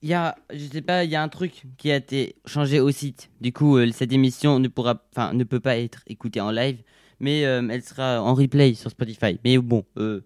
Il 0.03 0.09
y 0.09 0.13
a, 0.13 0.35
je 0.53 0.63
sais 0.63 0.83
pas, 0.83 1.05
il 1.05 1.09
y 1.09 1.15
a 1.15 1.23
un 1.23 1.27
truc 1.27 1.63
qui 1.79 1.89
a 1.89 1.95
été 1.95 2.35
changé 2.45 2.79
au 2.79 2.91
site. 2.91 3.31
Du 3.41 3.51
coup, 3.51 3.77
euh, 3.77 3.89
cette 3.91 4.13
émission 4.13 4.59
ne 4.59 4.67
pourra, 4.67 5.01
enfin, 5.11 5.33
ne 5.33 5.43
peut 5.43 5.59
pas 5.59 5.79
être 5.79 6.03
écoutée 6.05 6.39
en 6.39 6.51
live, 6.51 6.83
mais 7.19 7.45
euh, 7.47 7.67
elle 7.67 7.81
sera 7.81 8.21
en 8.21 8.35
replay 8.35 8.75
sur 8.75 8.91
Spotify. 8.91 9.39
Mais 9.43 9.57
bon, 9.57 9.85
euh, 9.97 10.21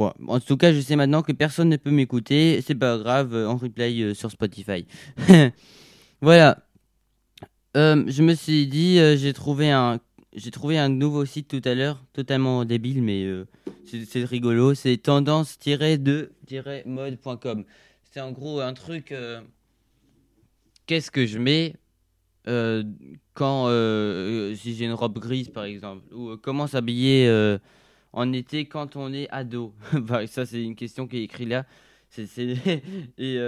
en 0.00 0.40
tout 0.40 0.56
cas, 0.56 0.72
je 0.72 0.80
sais 0.80 0.96
maintenant 0.96 1.22
que 1.22 1.30
personne 1.30 1.68
ne 1.68 1.76
peut 1.76 1.92
m'écouter. 1.92 2.60
C'est 2.66 2.74
pas 2.74 2.98
grave, 2.98 3.36
euh, 3.36 3.48
en 3.48 3.56
replay 3.56 4.00
euh, 4.00 4.14
sur 4.14 4.32
Spotify. 4.32 4.84
voilà. 6.20 6.58
Euh, 7.76 8.02
je 8.08 8.24
me 8.24 8.34
suis 8.34 8.66
dit, 8.66 8.98
euh, 8.98 9.16
j'ai 9.16 9.32
trouvé 9.32 9.70
un 9.70 10.00
j'ai 10.34 10.50
trouvé 10.50 10.78
un 10.78 10.88
nouveau 10.88 11.24
site 11.24 11.48
tout 11.48 11.62
à 11.64 11.74
l'heure, 11.74 12.04
totalement 12.12 12.64
débile, 12.64 13.02
mais 13.02 13.24
euh, 13.24 13.46
c'est 13.84 14.24
rigolo. 14.24 14.74
C'est 14.74 14.96
tendance-de-mode.com. 14.98 17.64
C'est 18.04 18.20
en 18.20 18.32
gros 18.32 18.60
un 18.60 18.74
truc. 18.74 19.12
euh, 19.12 19.40
Qu'est-ce 20.86 21.10
que 21.10 21.26
je 21.26 21.38
mets 21.38 21.74
euh, 22.46 22.82
quand 23.34 23.66
si 24.56 24.74
j'ai 24.74 24.86
une 24.86 24.94
robe 24.94 25.18
grise 25.18 25.50
par 25.50 25.64
exemple 25.64 26.02
ou 26.14 26.36
comment 26.38 26.66
s'habiller 26.66 27.28
en 28.12 28.32
été 28.32 28.64
quand 28.66 28.96
on 28.96 29.12
est 29.12 29.28
ado? 29.30 29.74
Bah, 29.92 30.26
ça 30.26 30.46
c'est 30.46 30.62
une 30.62 30.74
question 30.76 31.06
qui 31.06 31.18
est 31.18 31.24
écrite 31.24 31.48
là. 31.48 31.66
C'est- 32.08 32.26
et 33.18 33.38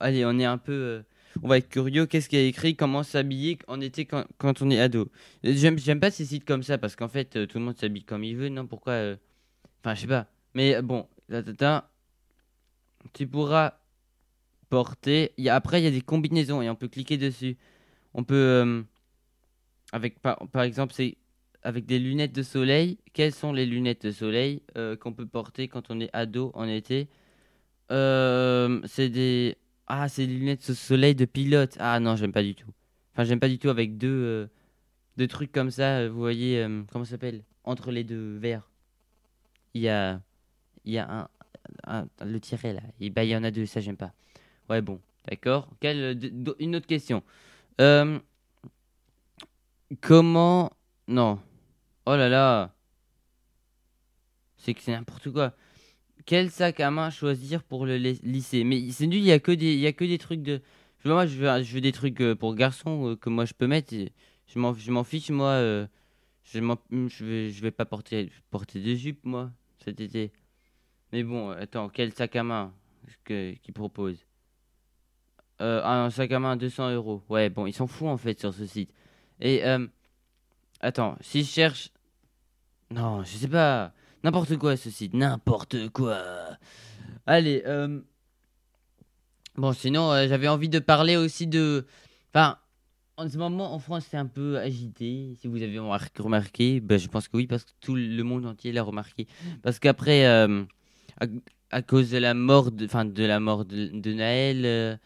allez 0.00 0.24
on 0.24 0.36
est 0.40 0.44
un 0.44 0.58
peu 0.58 1.02
on 1.42 1.48
va 1.48 1.58
être 1.58 1.68
curieux. 1.68 2.06
Qu'est-ce 2.06 2.28
qui 2.28 2.36
est 2.36 2.48
écrit 2.48 2.76
Comment 2.76 3.02
s'habiller 3.02 3.58
en 3.68 3.80
été 3.80 4.06
quand, 4.06 4.62
on 4.62 4.70
est 4.70 4.80
ado 4.80 5.10
J'aime, 5.44 5.78
j'aime 5.78 6.00
pas 6.00 6.10
ces 6.10 6.24
sites 6.24 6.44
comme 6.44 6.62
ça 6.62 6.78
parce 6.78 6.96
qu'en 6.96 7.08
fait, 7.08 7.36
euh, 7.36 7.46
tout 7.46 7.58
le 7.58 7.64
monde 7.64 7.76
s'habille 7.78 8.04
comme 8.04 8.24
il 8.24 8.36
veut. 8.36 8.48
Non, 8.48 8.66
pourquoi 8.66 8.92
euh, 8.94 9.16
Enfin, 9.82 9.94
je 9.94 10.02
sais 10.02 10.06
pas. 10.06 10.26
Mais 10.54 10.76
euh, 10.76 10.82
bon, 10.82 11.06
ta, 11.30 11.42
ta, 11.42 11.54
ta, 11.54 11.90
tu 13.12 13.26
pourras 13.26 13.74
porter. 14.68 15.32
Y 15.38 15.48
a, 15.48 15.54
après, 15.54 15.80
il 15.80 15.84
y 15.84 15.88
a 15.88 15.90
des 15.90 16.00
combinaisons 16.00 16.62
et 16.62 16.70
on 16.70 16.74
peut 16.76 16.88
cliquer 16.88 17.16
dessus. 17.16 17.56
On 18.14 18.24
peut. 18.24 18.34
euh, 18.34 18.82
avec, 19.92 20.20
par, 20.20 20.62
exemple, 20.62 20.92
c'est 20.94 21.16
avec 21.62 21.86
des 21.86 21.98
lunettes 21.98 22.34
de 22.34 22.42
soleil. 22.42 22.98
Quelles 23.14 23.34
sont 23.34 23.52
les 23.52 23.66
lunettes 23.66 24.06
de 24.06 24.10
soleil 24.12 24.62
euh, 24.76 24.96
qu'on 24.96 25.12
peut 25.12 25.26
porter 25.26 25.68
quand 25.68 25.90
on 25.90 26.00
est 26.00 26.10
ado 26.12 26.50
en 26.54 26.68
été? 26.68 27.08
Euh, 27.90 28.80
C'est 28.84 29.08
des. 29.08 29.56
Ah, 29.88 30.08
c'est 30.08 30.26
des 30.26 30.34
lunettes 30.34 30.68
de 30.68 30.74
soleil 30.74 31.14
de 31.14 31.24
pilote. 31.24 31.76
Ah 31.80 31.98
non, 32.00 32.14
j'aime 32.16 32.32
pas 32.32 32.42
du 32.42 32.54
tout. 32.54 32.68
Enfin, 33.12 33.24
j'aime 33.24 33.40
pas 33.40 33.48
du 33.48 33.58
tout 33.58 33.70
avec 33.70 33.98
deux. 33.98 34.08
euh, 34.08 34.46
deux 35.16 35.28
trucs 35.28 35.52
comme 35.52 35.70
ça, 35.70 35.98
euh, 36.00 36.10
vous 36.10 36.18
voyez, 36.20 36.62
euh, 36.62 36.82
comment 36.92 37.04
ça 37.04 37.12
s'appelle? 37.12 37.44
Entre 37.64 37.90
les 37.92 38.04
deux 38.04 38.36
verres. 38.38 38.70
Il 39.74 39.82
y 39.82 39.88
a, 39.88 40.20
il 40.84 40.92
y 40.92 40.98
a 40.98 41.10
un, 41.10 41.28
un- 41.86 42.08
le 42.24 42.40
tiret 42.40 42.72
là. 42.74 42.82
Et 43.00 43.10
bah, 43.10 43.24
il 43.24 43.30
y 43.30 43.36
en 43.36 43.44
a 43.44 43.50
deux, 43.50 43.66
ça 43.66 43.80
j'aime 43.80 43.96
pas. 43.96 44.12
Ouais, 44.70 44.82
bon, 44.82 45.00
d'accord. 45.28 45.68
Quelle, 45.80 46.18
une 46.60 46.76
autre 46.76 46.86
question. 46.86 47.22
Comment. 50.00 50.70
Non. 51.08 51.40
Oh 52.06 52.16
là 52.16 52.28
là. 52.28 52.74
C'est 54.56 54.74
que 54.74 54.82
c'est 54.82 54.92
n'importe 54.92 55.30
quoi. 55.32 55.54
Quel 56.28 56.50
sac 56.50 56.80
à 56.80 56.90
main 56.90 57.08
choisir 57.08 57.62
pour 57.62 57.86
le 57.86 57.96
ly- 57.96 58.20
lycée 58.22 58.62
Mais 58.62 58.90
c'est 58.90 59.06
nul, 59.06 59.16
il 59.20 59.24
y 59.24 59.32
a 59.32 59.38
que 59.38 59.50
des, 59.50 59.86
a 59.86 59.94
que 59.94 60.04
trucs 60.18 60.42
de. 60.42 60.60
Moi, 61.06 61.24
je 61.24 61.36
veux, 61.38 61.80
des 61.80 61.90
trucs 61.90 62.20
euh, 62.20 62.34
pour 62.34 62.54
garçons 62.54 63.12
euh, 63.12 63.16
que 63.16 63.30
moi 63.30 63.46
je 63.46 63.54
peux 63.54 63.66
mettre. 63.66 63.94
et 63.94 64.12
Je 64.46 64.58
m'en, 64.58 64.74
fiche, 65.04 65.30
moi. 65.30 65.52
euh, 65.52 65.86
je, 66.44 66.60
m'en- 66.60 66.76
je, 66.90 67.24
vais, 67.62 67.70
pas 67.70 67.86
porter, 67.86 68.30
porter 68.50 68.78
de 68.78 68.94
jupe, 68.94 69.24
moi, 69.24 69.50
cet 69.82 70.00
été. 70.02 70.30
Mais 71.14 71.22
bon, 71.22 71.48
attends, 71.48 71.88
quel 71.88 72.12
sac 72.12 72.36
à 72.36 72.42
main 72.42 72.74
que, 73.24 73.54
qu'il 73.62 73.72
propose? 73.72 74.26
Un 75.60 76.10
sac 76.10 76.30
à 76.32 76.38
main 76.40 76.52
à 76.52 76.56
200 76.56 76.90
euros. 76.90 77.22
Ouais, 77.30 77.48
bon, 77.48 77.64
ils 77.66 77.72
s'en 77.72 77.86
foutent 77.86 78.08
en 78.08 78.18
fait 78.18 78.38
sur 78.38 78.52
ce 78.52 78.66
site. 78.66 78.92
Et, 79.40 79.64
euh, 79.64 79.86
attends, 80.80 81.16
si 81.22 81.42
je 81.42 81.48
cherche. 81.48 81.90
Non, 82.90 83.22
je 83.24 83.34
sais 83.38 83.48
pas. 83.48 83.94
N'importe 84.24 84.56
quoi 84.56 84.76
ce 84.76 84.90
site, 84.90 85.14
n'importe 85.14 85.90
quoi. 85.90 86.20
Allez, 87.26 87.62
euh... 87.66 88.00
bon, 89.56 89.72
sinon, 89.72 90.10
euh, 90.12 90.26
j'avais 90.28 90.48
envie 90.48 90.68
de 90.68 90.80
parler 90.80 91.16
aussi 91.16 91.46
de. 91.46 91.86
Enfin, 92.34 92.58
en 93.16 93.28
ce 93.28 93.38
moment, 93.38 93.72
en 93.72 93.78
France, 93.78 94.06
c'est 94.10 94.16
un 94.16 94.26
peu 94.26 94.58
agité. 94.58 95.34
Si 95.40 95.46
vous 95.46 95.62
avez 95.62 95.78
remar- 95.78 96.08
remarqué, 96.18 96.80
ben, 96.80 96.98
je 96.98 97.08
pense 97.08 97.28
que 97.28 97.36
oui, 97.36 97.46
parce 97.46 97.64
que 97.64 97.70
tout 97.80 97.94
le 97.94 98.22
monde 98.24 98.44
entier 98.44 98.72
l'a 98.72 98.82
remarqué. 98.82 99.28
Parce 99.62 99.78
qu'après, 99.78 100.26
euh, 100.26 100.64
à, 101.70 101.82
cause 101.82 102.10
de 102.10 102.18
la 102.18 102.34
mort 102.34 102.72
de, 102.72 102.86
enfin, 102.86 103.04
de 103.04 103.24
la 103.24 103.38
mort 103.38 103.64
de, 103.64 104.12
Naël, 104.12 104.98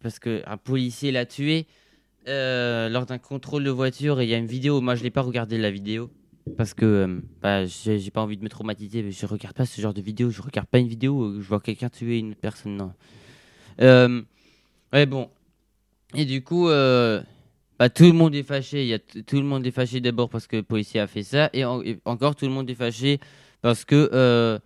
parce 0.00 0.18
qu'un 0.18 0.56
policier 0.56 1.12
l'a 1.12 1.24
tué 1.24 1.66
lors 2.26 3.06
d'un 3.06 3.18
contrôle 3.18 3.62
de 3.62 3.70
voiture. 3.70 4.20
Et 4.20 4.24
il 4.24 4.30
y 4.30 4.34
a 4.34 4.38
une 4.38 4.46
vidéo. 4.46 4.80
Moi, 4.80 4.96
je 4.96 5.04
l'ai 5.04 5.10
pas 5.10 5.22
regardé 5.22 5.56
la 5.56 5.70
vidéo 5.70 6.10
parce 6.56 6.74
que 6.74 6.84
euh, 6.84 7.20
bah, 7.42 7.64
j'ai 7.66 8.10
pas 8.10 8.22
envie 8.22 8.36
de 8.36 8.44
me 8.44 8.48
traumatiser. 8.48 9.02
mais 9.02 9.10
Je 9.12 9.26
regarde 9.26 9.54
pas 9.56 9.66
ce 9.66 9.80
genre 9.80 9.94
de 9.94 10.00
vidéo. 10.00 10.30
Je 10.30 10.42
regarde 10.42 10.68
pas 10.68 10.78
une 10.78 10.88
vidéo 10.88 11.14
où 11.26 11.40
je 11.40 11.48
vois 11.48 11.60
quelqu'un 11.60 11.88
tuer 11.88 12.18
une 12.18 12.34
personne. 12.34 12.76
Non. 12.76 12.92
Euh, 13.80 14.22
ouais, 14.92 15.06
bon. 15.06 15.30
Et 16.14 16.24
du 16.24 16.42
coup, 16.42 16.68
euh, 16.68 17.22
bah, 17.78 17.90
tout 17.90 18.04
le 18.04 18.12
monde 18.12 18.34
est 18.34 18.42
fâché. 18.42 18.86
Y 18.86 18.94
a 18.94 18.98
tout 18.98 19.36
le 19.36 19.42
monde 19.42 19.66
est 19.66 19.70
fâché 19.70 20.00
d'abord 20.00 20.30
parce 20.30 20.46
que 20.46 20.56
le 20.56 20.62
policier 20.62 21.00
a 21.00 21.06
fait 21.06 21.22
ça, 21.22 21.50
et, 21.52 21.64
en- 21.64 21.82
et 21.82 21.98
encore 22.04 22.36
tout 22.36 22.46
le 22.46 22.52
monde 22.52 22.70
est 22.70 22.74
fâché 22.74 23.18
parce 23.60 23.84
que 23.84 24.60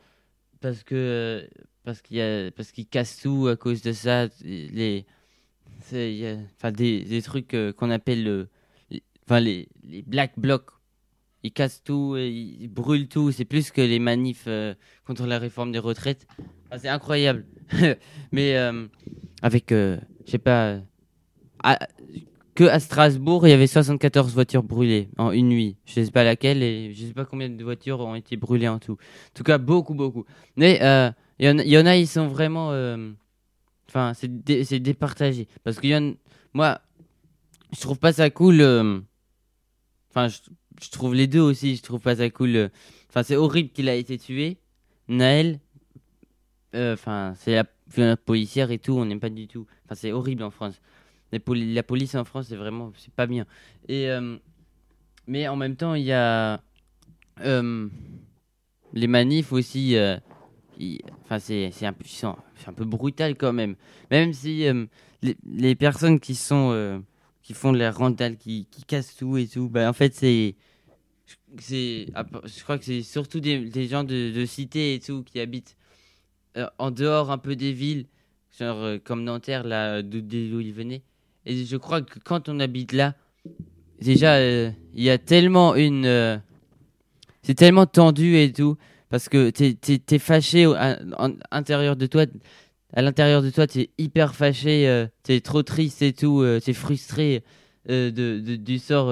parce 0.60 0.82
que 0.84 1.48
parce 1.84 2.02
qu'il 2.02 2.52
parce 2.56 2.70
qu'il 2.72 2.86
casse 2.86 3.16
tout 3.20 3.48
à 3.48 3.56
cause 3.56 3.82
de 3.82 3.92
ça. 3.92 4.28
Les 4.44 5.06
enfin 5.92 6.70
des, 6.72 7.02
des 7.04 7.22
trucs 7.22 7.56
qu'on 7.76 7.90
appelle 7.90 8.22
le 8.22 8.48
les, 9.40 9.68
les 9.84 10.02
black 10.02 10.32
blocs. 10.38 10.70
Ils 11.42 11.52
cassent 11.52 11.82
tout, 11.82 12.16
et 12.16 12.28
ils 12.28 12.68
brûlent 12.68 13.08
tout. 13.08 13.32
C'est 13.32 13.44
plus 13.44 13.70
que 13.70 13.80
les 13.80 13.98
manifs 13.98 14.44
euh, 14.46 14.74
contre 15.06 15.26
la 15.26 15.38
réforme 15.38 15.72
des 15.72 15.78
retraites. 15.78 16.26
Ah, 16.70 16.78
c'est 16.78 16.88
incroyable. 16.88 17.46
Mais 18.32 18.56
euh, 18.56 18.86
avec, 19.42 19.72
euh, 19.72 19.98
je 20.26 20.32
sais 20.32 20.38
pas, 20.38 20.78
à- 21.62 21.78
que 22.54 22.64
à 22.64 22.78
Strasbourg, 22.80 23.46
il 23.46 23.50
y 23.50 23.54
avait 23.54 23.66
74 23.66 24.34
voitures 24.34 24.62
brûlées 24.62 25.08
en 25.16 25.30
une 25.32 25.48
nuit. 25.48 25.76
Je 25.86 26.02
sais 26.04 26.10
pas 26.10 26.24
laquelle 26.24 26.62
et 26.62 26.92
je 26.92 27.06
sais 27.06 27.14
pas 27.14 27.24
combien 27.24 27.48
de 27.48 27.64
voitures 27.64 28.00
ont 28.00 28.14
été 28.14 28.36
brûlées 28.36 28.68
en 28.68 28.78
tout. 28.78 28.92
En 28.94 29.32
tout 29.34 29.44
cas, 29.44 29.56
beaucoup, 29.56 29.94
beaucoup. 29.94 30.26
Mais 30.56 30.78
euh, 30.82 31.10
il 31.38 31.46
y, 31.46 31.78
en 31.78 31.86
a- 31.86 31.96
ils 31.96 32.06
sont 32.08 32.28
vraiment. 32.28 32.72
euh, 32.72 33.12
Enfin, 33.88 34.12
c'est 34.14 34.44
dé- 34.44 34.62
départagé. 34.78 35.48
Parce 35.64 35.80
que 35.80 36.14
moi, 36.52 36.80
je 37.72 37.80
trouve 37.80 37.98
pas 37.98 38.12
ça 38.12 38.30
cool. 38.30 38.60
euh, 38.60 39.00
Enfin, 40.10 40.28
je, 40.28 40.38
je 40.82 40.90
trouve 40.90 41.14
les 41.14 41.26
deux 41.26 41.40
aussi, 41.40 41.76
je 41.76 41.82
trouve 41.82 42.00
pas 42.00 42.16
ça 42.16 42.30
cool. 42.30 42.56
euh. 42.56 42.68
Enfin, 43.08 43.22
c'est 43.22 43.36
horrible 43.36 43.70
qu'il 43.70 43.88
a 43.88 43.94
été 43.94 44.18
tué. 44.18 44.58
Naël, 45.08 45.60
euh, 46.74 46.94
enfin, 46.94 47.34
c'est 47.36 47.54
la, 47.54 47.64
la 47.96 48.16
policière 48.16 48.70
et 48.70 48.78
tout, 48.78 48.92
on 48.92 49.04
n'aime 49.04 49.20
pas 49.20 49.30
du 49.30 49.48
tout. 49.48 49.66
Enfin, 49.84 49.94
c'est 49.94 50.12
horrible 50.12 50.42
en 50.42 50.50
France. 50.50 50.80
La 51.32 51.82
police 51.82 52.14
en 52.14 52.24
France, 52.24 52.46
c'est 52.48 52.56
vraiment, 52.56 52.92
c'est 52.96 53.12
pas 53.14 53.26
bien. 53.26 53.46
Et 53.88 54.08
euh, 54.10 54.36
mais 55.26 55.48
en 55.48 55.56
même 55.56 55.76
temps, 55.76 55.94
il 55.94 56.04
y 56.04 56.12
a 56.12 56.60
les 58.92 59.06
manifs 59.06 59.52
aussi. 59.52 59.96
enfin, 61.24 61.38
c'est 61.38 61.70
peu- 61.92 62.04
c'est 62.04 62.68
un 62.68 62.72
peu 62.74 62.84
brutal 62.84 63.36
quand 63.36 63.52
même. 63.52 63.76
Même 64.10 64.32
si 64.32 64.66
les, 65.22 65.36
les 65.46 65.74
personnes 65.74 66.20
qui 66.20 66.34
sont 66.34 67.02
qui 67.42 67.54
font 67.54 67.72
de 67.72 67.78
la 67.78 67.90
rentale, 67.90 68.36
qui, 68.36 68.66
qui 68.70 68.84
cassent 68.84 69.16
tout 69.16 69.36
et 69.36 69.46
tout, 69.48 69.68
bah, 69.68 69.88
en 69.88 69.92
fait, 69.92 70.14
c'est. 70.14 70.54
C'est 71.58 72.06
Je 72.44 72.62
crois 72.62 72.78
que 72.78 72.84
c'est 72.84 73.02
surtout 73.02 73.40
des, 73.40 73.58
des 73.70 73.86
gens 73.88 74.04
de, 74.04 74.30
de 74.32 74.46
cité 74.46 74.94
et 74.94 75.00
tout 75.00 75.22
qui 75.24 75.40
habitent 75.40 75.76
euh, 76.56 76.66
en 76.78 76.90
dehors 76.90 77.30
un 77.30 77.38
peu 77.38 77.56
des 77.56 77.72
villes, 77.72 78.06
euh, 78.60 78.98
comme 79.02 79.24
Nanterre, 79.24 79.64
là, 79.64 80.02
d'où 80.02 80.18
ils 80.60 80.72
venaient. 80.72 81.02
Et 81.46 81.64
je 81.64 81.76
crois 81.76 82.02
que 82.02 82.18
quand 82.20 82.48
on 82.48 82.60
habite 82.60 82.92
là, 82.92 83.14
déjà, 84.00 84.36
euh, 84.36 84.70
il 84.94 85.02
y 85.04 85.10
a 85.10 85.18
tellement 85.18 85.74
une. 85.76 86.40
c'est 87.42 87.54
tellement 87.54 87.86
tendu 87.86 88.36
et 88.36 88.52
tout, 88.52 88.76
parce 89.08 89.28
que 89.28 89.50
t'es 89.50 89.74
t'es 89.74 90.18
fâché 90.18 90.64
à, 90.66 90.98
en- 91.18 91.34
intérieur 91.50 91.96
de 91.96 92.06
toi. 92.06 92.26
À 92.92 93.02
l'intérieur 93.02 93.42
de 93.42 93.50
toi, 93.50 93.66
t'es 93.66 93.90
hyper 93.98 94.34
fâché, 94.34 94.88
euh, 94.88 95.06
t'es 95.22 95.40
trop 95.40 95.62
triste 95.62 96.02
et 96.02 96.12
tout, 96.12 96.40
euh, 96.42 96.60
t'es 96.60 96.72
frustré 96.72 97.44
euh, 97.88 98.10
de, 98.10 98.40
de- 98.40 98.56
du 98.56 98.78
sort 98.78 99.10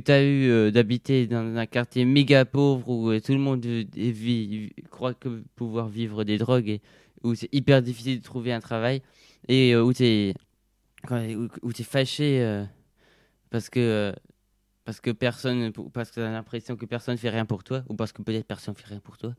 que 0.00 0.04
t'as 0.04 0.22
eu 0.22 0.50
euh, 0.50 0.70
d'habiter 0.70 1.26
dans 1.26 1.56
un 1.56 1.66
quartier 1.66 2.04
méga 2.04 2.44
pauvre 2.44 2.86
où 2.88 3.10
euh, 3.10 3.20
tout 3.20 3.32
le 3.32 3.38
monde 3.38 3.64
euh, 3.64 3.84
vit- 3.94 4.72
croit 4.90 5.14
que 5.14 5.42
pouvoir 5.54 5.88
vivre 5.88 6.22
des 6.24 6.36
drogues 6.36 6.68
et 6.68 6.80
où 7.22 7.34
c'est 7.34 7.48
hyper 7.52 7.80
difficile 7.82 8.18
de 8.18 8.22
trouver 8.24 8.52
un 8.52 8.60
travail 8.60 9.00
et 9.48 9.74
où 9.74 9.92
t'es 9.92 10.34
quand- 11.06 11.24
où, 11.24 11.48
où 11.62 11.70
fâché 11.72 12.64
parce 13.50 13.70
que 13.70 14.14
parce 14.84 15.00
que 15.00 15.10
personne 15.10 15.72
parce 15.92 16.10
que 16.10 16.16
t'as 16.16 16.30
l'impression 16.30 16.76
que 16.76 16.84
personne 16.84 17.16
fait 17.16 17.30
rien 17.30 17.46
pour 17.46 17.64
toi 17.64 17.82
ou 17.88 17.94
parce 17.94 18.12
que 18.12 18.20
peut-être 18.22 18.46
personne 18.46 18.74
fait 18.74 18.88
rien 18.88 19.00
pour 19.00 19.16
toi. 19.16 19.34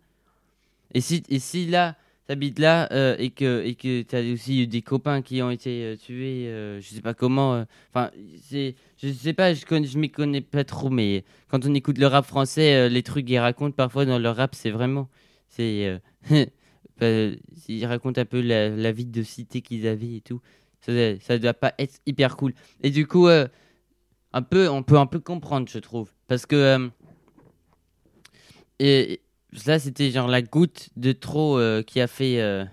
Et 0.94 1.02
si 1.02 1.24
et 1.30 1.40
si 1.40 1.68
là 1.68 1.96
t'habites 2.28 2.60
là 2.60 2.92
euh, 2.92 3.16
et 3.18 3.30
que 3.30 3.64
et 3.64 3.76
que 3.76 4.02
t'as 4.02 4.22
aussi 4.32 4.64
eu 4.64 4.68
des 4.68 4.82
copains 4.82 5.22
qui 5.22 5.42
ont 5.42 5.50
été 5.50 5.84
euh, 5.84 5.96
tués 5.96 6.48
euh, 6.48 6.82
je 6.82 6.90
sais 6.90 7.02
pas 7.02 7.14
comment 7.14 7.56
euh, 7.56 7.64
enfin 7.90 8.12
c'est 8.42 8.76
je 8.98 9.10
sais 9.12 9.34
pas 9.34 9.54
je 9.54 9.66
connais 9.66 9.88
m'y 9.96 10.12
connais 10.12 10.42
pas 10.42 10.66
trop 10.66 10.90
mais 10.90 11.24
quand 11.50 11.66
on 11.66 11.74
écoute 11.74 11.98
le 11.98 12.08
rap 12.08 12.26
français 12.26 12.90
les 12.90 13.02
trucs 13.02 13.26
qu'ils 13.26 13.40
racontent 13.40 13.76
parfois 13.76 14.06
dans 14.06 14.20
leur 14.20 14.36
rap 14.36 14.56
c'est 14.56 14.72
vraiment 14.72 15.08
c'est 15.48 16.00
ils 17.02 17.86
racontent 17.86 18.20
un 18.20 18.26
peu 18.26 18.42
la, 18.42 18.92
vie 18.92 19.06
de 19.06 19.24
cité 19.24 19.62
qu'ils 19.62 19.88
avaient 19.88 20.16
et 20.16 20.22
tout. 20.22 20.42
Ça, 20.82 20.92
ça 21.20 21.38
doit 21.38 21.54
pas 21.54 21.74
être 21.78 22.00
hyper 22.06 22.36
cool. 22.38 22.54
Et 22.82 22.90
du 22.90 23.08
coup 23.08 23.28
un 23.28 24.42
peu 24.42 24.68
on 24.68 24.84
peut 24.84 24.98
un 24.98 25.06
peu 25.06 25.20
comprendre 25.20 25.70
je 25.70 25.80
trouve. 25.80 26.12
Parce 26.28 26.46
que 26.46 26.90
ça 29.54 29.80
c'était 29.80 30.12
genre 30.12 30.28
la 30.28 30.42
goutte 30.42 30.90
de 30.96 31.12
trop 31.12 31.58
euh, 31.58 31.82
qui 31.82 32.02
a 32.02 32.08
fait 32.08 32.42
euh, 32.42 32.66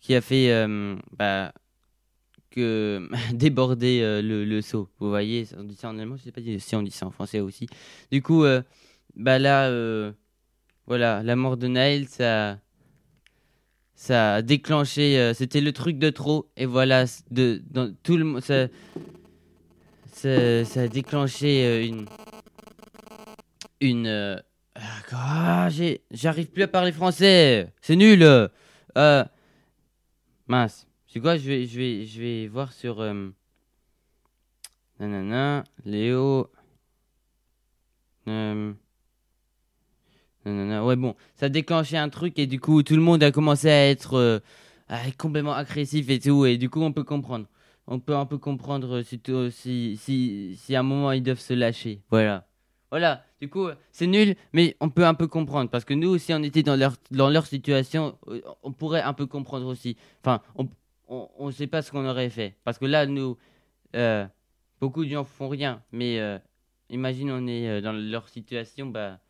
qui 0.00 0.14
a 0.14 0.20
fait 0.20 0.50
euh, 0.50 0.96
bah, 1.16 1.52
que 2.50 3.08
déborder 3.32 4.00
le, 4.22 4.44
le 4.44 4.62
seau. 4.62 4.88
Vous 4.98 5.08
voyez 5.08 5.46
on 5.56 5.64
dit 5.64 5.76
ça 5.76 5.88
en 5.88 5.98
allemand 5.98 6.16
je 6.16 6.24
sais 6.24 6.32
pas 6.32 6.40
si 6.40 6.76
on 6.76 6.82
dit 6.82 6.90
ça 6.90 7.06
en 7.06 7.10
français 7.10 7.40
aussi. 7.40 7.66
Du 8.10 8.22
coup 8.22 8.44
bah 9.14 9.38
là 9.38 9.70
voilà 10.86 11.22
la 11.22 11.36
mort 11.36 11.56
de 11.56 11.68
Naël 11.68 12.08
ça 12.08 12.58
ça 13.94 14.34
a 14.34 14.42
déclenché 14.42 15.32
c'était 15.34 15.60
le 15.60 15.72
truc 15.72 15.98
de 15.98 16.10
trop. 16.10 16.50
Et 16.56 16.66
voilà 16.66 17.04
de 17.30 17.62
dans 17.70 17.94
tout 18.02 18.16
le 18.16 18.40
ça 18.40 18.66
ça, 20.12 20.64
ça 20.64 20.82
a 20.82 20.88
déclenché 20.88 21.86
une 21.86 22.06
une 23.80 24.42
ah, 24.74 25.68
j'arrive 26.10 26.50
plus 26.50 26.62
à 26.62 26.68
parler 26.68 26.92
français. 26.92 27.72
C'est 27.80 27.96
nul 27.96 28.22
euh, 28.22 29.24
mince. 30.46 30.86
C'est 31.06 31.20
quoi? 31.20 31.36
Je 31.36 31.46
vais 31.46 31.66
je 31.66 31.78
vais 31.78 32.06
je 32.06 32.20
vais 32.20 32.48
voir 32.48 32.72
sur 32.72 33.00
euh, 33.00 33.30
nanana 34.98 35.64
Léo 35.84 36.50
euh, 38.28 38.72
nanana, 40.44 40.84
ouais 40.84 40.96
bon 40.96 41.16
ça 41.34 41.46
a 41.46 41.48
déclenché 41.48 41.98
un 41.98 42.08
truc 42.08 42.38
et 42.38 42.46
du 42.46 42.60
coup 42.60 42.82
tout 42.82 42.94
le 42.94 43.02
monde 43.02 43.22
a 43.22 43.30
commencé 43.30 43.68
à 43.68 43.90
être 43.90 44.14
euh, 44.14 44.38
complètement 45.18 45.54
agressif 45.54 46.08
et 46.08 46.18
tout 46.18 46.46
et 46.46 46.56
du 46.56 46.70
coup 46.70 46.80
on 46.82 46.92
peut 46.92 47.04
comprendre. 47.04 47.46
On 47.88 47.98
peut 47.98 48.14
un 48.14 48.26
peu 48.26 48.38
comprendre 48.38 48.98
euh, 48.98 49.02
si, 49.02 49.20
si, 49.50 49.96
si, 49.96 50.56
si 50.56 50.76
à 50.76 50.80
un 50.80 50.82
moment 50.84 51.12
ils 51.12 51.22
doivent 51.22 51.40
se 51.40 51.52
lâcher. 51.52 52.00
Voilà. 52.10 52.46
Voilà. 52.92 53.24
Du 53.40 53.48
coup, 53.48 53.66
c'est 53.90 54.06
nul, 54.06 54.36
mais 54.52 54.76
on 54.78 54.88
peut 54.88 55.04
un 55.04 55.14
peu 55.14 55.26
comprendre. 55.26 55.68
Parce 55.68 55.84
que 55.84 55.94
nous, 55.94 56.16
si 56.18 56.32
on 56.32 56.42
était 56.44 56.62
dans 56.62 56.76
leur, 56.76 56.94
dans 57.10 57.28
leur 57.28 57.46
situation, 57.46 58.16
euh, 58.28 58.40
on 58.62 58.70
pourrait 58.70 59.02
un 59.02 59.14
peu 59.14 59.26
comprendre 59.26 59.66
aussi. 59.66 59.96
Enfin, 60.22 60.40
on 60.54 60.68
on 61.12 61.50
sait 61.50 61.66
pas 61.66 61.82
ce 61.82 61.90
qu'on 61.90 62.06
aurait 62.06 62.30
fait. 62.30 62.56
Parce 62.64 62.78
que 62.78 62.86
là, 62.86 63.06
nous, 63.06 63.36
euh, 63.96 64.26
beaucoup 64.80 65.04
de 65.04 65.10
gens 65.10 65.24
font 65.24 65.48
rien. 65.48 65.82
Mais 65.92 66.18
euh, 66.20 66.38
imagine, 66.90 67.30
on 67.30 67.46
est 67.46 67.68
euh, 67.68 67.80
dans 67.80 67.92
leur 67.92 68.28
situation, 68.28 68.86
bah, 68.86 69.20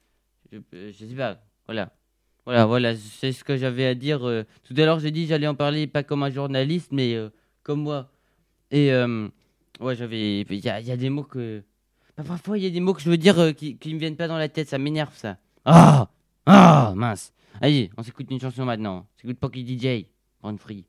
je, 0.53 0.59
je 0.73 1.07
sais 1.07 1.15
pas. 1.15 1.39
Voilà. 1.67 1.93
Voilà, 2.45 2.67
voilà, 2.67 2.97
c'est 2.97 3.31
ce 3.31 3.45
que 3.45 3.57
j'avais 3.57 3.87
à 3.87 3.95
dire. 3.95 4.19
Tout 4.65 4.75
à 4.77 4.81
l'heure, 4.85 4.99
j'ai 4.99 5.13
dit 5.13 5.29
j'allais 5.29 5.47
en 5.47 5.55
parler 5.55 5.87
pas 5.87 6.03
comme 6.03 6.25
un 6.25 6.31
journaliste, 6.31 6.91
mais 6.91 7.17
comme 7.63 7.83
moi. 7.83 8.11
Et 8.73 8.91
ouais, 9.79 9.95
j'avais. 9.95 10.41
Il 10.41 10.59
y 10.59 10.69
a 10.69 10.97
des 10.97 11.09
mots 11.09 11.23
que. 11.23 11.63
Parfois, 12.23 12.59
il 12.59 12.65
y 12.65 12.67
a 12.67 12.71
des 12.71 12.81
mots 12.81 12.95
que 12.95 13.01
je 13.03 13.11
veux 13.11 13.17
dire 13.17 13.39
euh, 13.39 13.53
qui, 13.53 13.77
qui 13.77 13.95
me 13.95 13.99
viennent 13.99 14.17
pas 14.17 14.29
dans 14.29 14.39
la 14.39 14.49
tête, 14.49 14.69
ça 14.69 14.79
m'énerve 14.79 15.15
ça. 15.17 15.37
Ah 15.65 16.09
Ah 16.47 16.93
Mince 16.97 17.33
Allez, 17.61 17.91
on 17.97 18.03
s'écoute 18.03 18.27
une 18.31 18.41
chanson 18.41 18.65
maintenant. 18.65 19.07
On 19.17 19.21
s'écoute 19.21 19.39
Pocky 19.39 19.67
DJ, 19.79 20.07
Run 20.43 20.57
Free. 20.57 20.85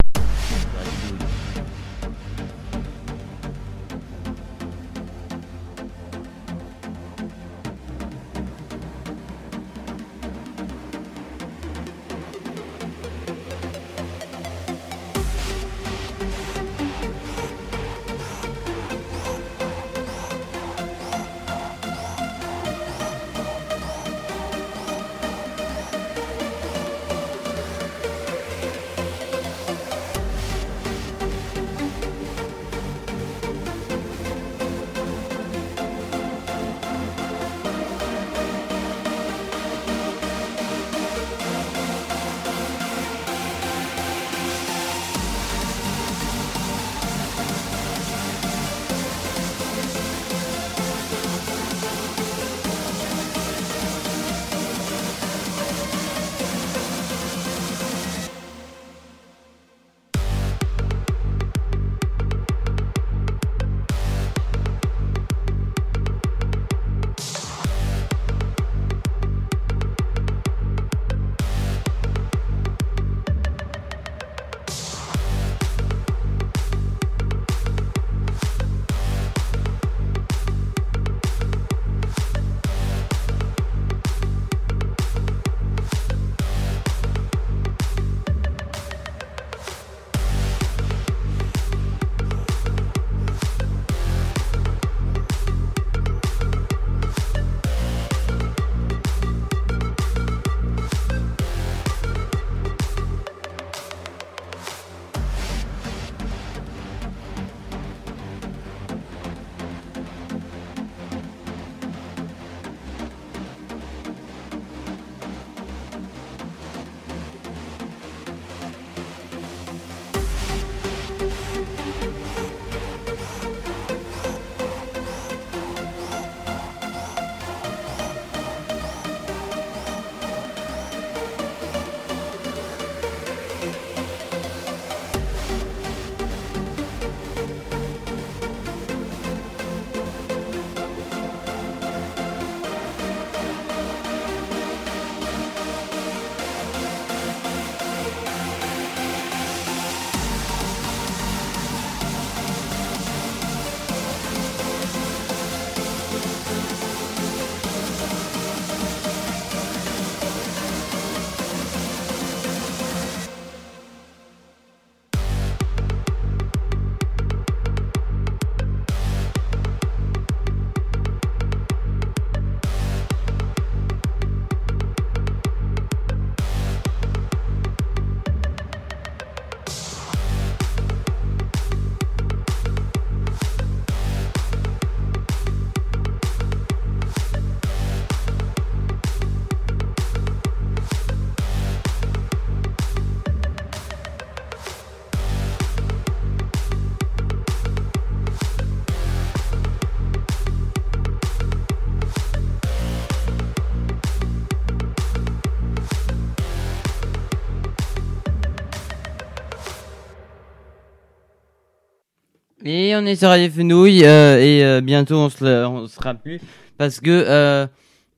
On 212.96 213.06
est 213.06 213.16
sur 213.16 213.30
Radio 213.30 213.50
Fenouille 213.50 214.04
euh, 214.06 214.40
et 214.40 214.64
euh, 214.64 214.82
bientôt 214.82 215.16
on 215.16 215.30
se, 215.30 215.66
on 215.66 215.88
sera 215.88 216.14
plus 216.14 216.40
parce 216.78 217.00
que 217.00 217.10
euh, 217.10 217.68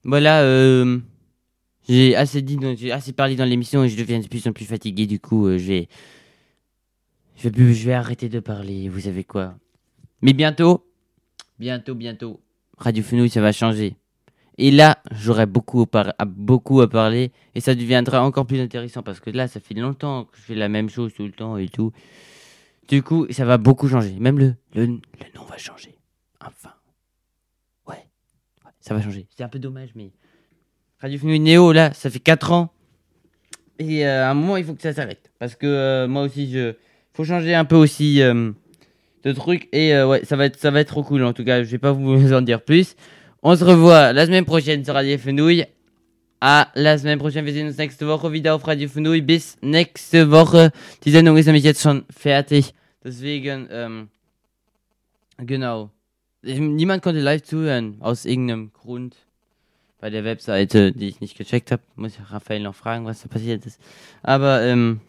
voilà 0.03 0.43
j'ai 1.88 2.15
assez 2.15 2.41
dit 2.41 2.57
assez 2.91 3.13
parlé 3.13 3.36
dans 3.36 3.45
l'émission 3.45 3.84
et 3.84 3.89
je 3.89 3.97
deviens 3.97 4.19
de 4.19 4.28
plus 4.28 4.47
en 4.47 4.53
plus 4.53 4.65
fatigué 4.65 5.05
du 5.05 5.19
coup 5.19 5.47
je 5.49 5.57
vais 5.57 5.88
je 7.38 7.49
vais 7.49 7.93
arrêter 7.93 8.30
de 8.30 8.39
parler 8.39 8.89
vous 8.89 9.01
savez 9.01 9.23
quoi. 9.23 9.55
Mais 10.21 10.34
bientôt 10.34 10.86
bientôt 11.59 11.95
bientôt 11.95 12.39
Radio 12.78 13.03
Fenouille 13.03 13.30
ça 13.30 13.41
va 13.41 13.51
changer. 13.51 13.95
Et 14.57 14.71
là 14.71 14.97
j'aurai 15.11 15.45
beaucoup 15.45 15.86
à- 15.93 16.26
beaucoup 16.26 16.82
à 16.82 16.89
parler 16.89 17.32
et 17.55 17.59
ça 17.59 17.76
deviendra 17.76 18.23
encore 18.23 18.45
plus 18.45 18.59
intéressant 18.59 19.03
parce 19.03 19.19
que 19.19 19.30
là 19.30 19.47
ça 19.47 19.59
fait 19.59 19.73
longtemps 19.76 20.26
que 20.26 20.38
je 20.38 20.41
fais 20.43 20.55
la 20.55 20.69
même 20.69 20.89
chose 20.89 21.13
tout 21.13 21.26
le 21.26 21.32
temps 21.32 21.57
et 21.57 21.67
tout 21.67 21.91
du 22.88 23.02
coup, 23.04 23.28
ça 23.32 23.46
va 23.46 23.58
beaucoup 23.58 23.88
changer. 23.88 24.16
Même 24.20 24.40
le, 24.40 24.56
le, 24.74 24.86
le 24.86 24.96
nom 25.36 25.44
va 25.46 25.58
changer. 25.58 25.96
Enfin. 26.40 26.74
Ouais. 27.88 27.96
Ouais, 28.66 28.72
ça 28.80 28.94
va 28.94 29.02
changer. 29.02 29.28
C'est 29.36 29.44
un 29.44 29.50
peu 29.50 29.60
dommage, 29.60 29.90
mais. 29.96 30.12
Radio 31.00 31.20
Fenouil 31.20 31.40
Néo, 31.40 31.72
là, 31.72 31.94
ça 31.94 32.10
fait 32.10 32.20
4 32.20 32.52
ans. 32.52 32.72
Et 33.80 34.08
euh, 34.08 34.26
à 34.26 34.32
un 34.32 34.34
moment, 34.34 34.58
il 34.58 34.64
faut 34.64 34.74
que 34.74 34.82
ça 34.82 34.94
s'arrête. 34.94 35.32
Parce 35.40 35.56
que 35.56 35.68
euh, 35.68 36.08
moi 36.08 36.24
aussi, 36.24 36.50
je. 36.52 36.74
faut 37.14 37.26
changer 37.26 37.54
un 37.54 37.66
peu 37.66 37.76
aussi 37.76 38.22
euh, 38.22 38.52
de 39.24 39.32
trucs. 39.34 39.68
Et 39.74 39.94
euh, 39.94 40.08
ouais, 40.08 40.24
ça 40.24 40.36
va, 40.36 40.46
être, 40.46 40.58
ça 40.60 40.72
va 40.72 40.80
être 40.80 40.88
trop 40.88 41.04
cool. 41.04 41.24
En 41.24 41.34
tout 41.34 41.44
cas, 41.44 41.64
je 41.64 41.70
vais 41.70 41.78
pas 41.78 41.92
vous 41.92 42.34
en 42.34 42.42
dire 42.42 42.62
plus. 42.62 42.96
On 43.44 43.56
se 43.56 43.64
revoit 43.64 44.14
la 44.14 44.26
semaine 44.26 44.46
prochaine 44.46 44.84
sur 44.84 44.94
Radio 44.94 45.18
Fenouil. 45.18 45.66
À 46.42 46.68
la 46.76 46.98
semaine 46.98 47.18
prochaine. 47.18 47.46
Wir 47.46 47.54
sehen 47.54 47.68
uns 47.68 47.78
nächste 47.78 48.08
Woche 48.08 48.32
wieder 48.32 48.56
auf 48.56 48.68
Radio 48.68 48.90
Fenouil. 48.90 49.22
Bis 49.22 49.58
nächste 49.62 50.32
Woche. 50.32 50.72
Die 51.04 51.12
Sendung 51.12 51.38
ist 51.38 51.46
nämlich 51.46 51.64
jetzt 51.64 51.82
schon 51.82 52.06
fertig. 52.10 52.74
Deswegen, 53.04 53.68
ähm, 53.72 54.10
genau. 55.38 55.92
Niemand 56.42 57.02
konnte 57.02 57.22
live 57.22 57.44
zuhören, 57.44 57.98
aus 58.02 58.26
irgendeinem 58.26 58.74
Grund. 58.74 59.16
Bei 60.00 60.10
der 60.10 60.24
Webseite, 60.24 60.92
die 60.92 61.08
ich 61.08 61.22
nicht 61.22 61.38
gecheckt 61.38 61.72
habe. 61.72 61.82
Muss 61.96 62.14
ich 62.14 62.32
Raphael 62.32 62.62
noch 62.62 62.76
fragen, 62.76 63.06
was 63.06 63.22
da 63.22 63.28
passiert 63.28 63.66
ist. 63.66 63.80
Aber, 64.22 64.62
ähm, 64.62 65.00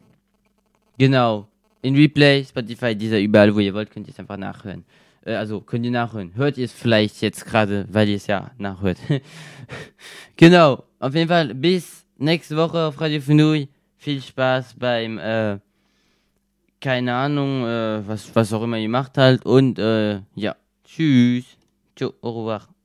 genau. 0.97 1.49
In 1.83 1.97
Replay, 1.97 2.45
Spotify, 2.45 2.95
dieser 2.95 3.20
überall, 3.20 3.55
wo 3.55 3.59
ihr 3.59 3.74
wollt, 3.74 3.91
könnt 3.91 4.07
ihr 4.07 4.12
es 4.12 4.18
einfach 4.18 4.37
nachhören. 4.39 4.85
Äh, 5.27 5.35
also, 5.35 5.61
könnt 5.61 5.85
ihr 5.85 5.91
nachhören. 5.91 6.33
Hört 6.37 6.57
ihr 6.57 6.64
es 6.64 6.72
vielleicht 6.72 7.20
jetzt 7.20 7.45
gerade, 7.45 7.87
weil 7.91 8.09
ihr 8.09 8.16
es 8.16 8.27
ja 8.27 8.53
nachhört. 8.59 8.99
genau. 10.37 10.85
Auf 10.99 11.14
jeden 11.14 11.29
Fall, 11.29 11.55
bis 11.55 12.07
nächste 12.16 12.57
Woche 12.57 12.87
auf 12.87 13.01
Radio 13.01 13.20
Fenui. 13.20 13.68
Viel 13.99 14.22
Spaß 14.22 14.74
beim, 14.79 15.18
äh, 15.18 15.59
keine 16.81 17.14
Ahnung, 17.14 17.66
äh, 17.66 18.07
was, 18.07 18.35
was 18.35 18.53
auch 18.53 18.62
immer 18.62 18.79
ihr 18.79 18.89
macht 18.89 19.18
halt. 19.18 19.45
Und 19.45 19.79
äh, 19.79 20.20
ja, 20.35 20.57
tschüss. 20.85 21.45
Ciao, 21.97 22.14
au 22.20 22.31
revoir. 22.31 22.76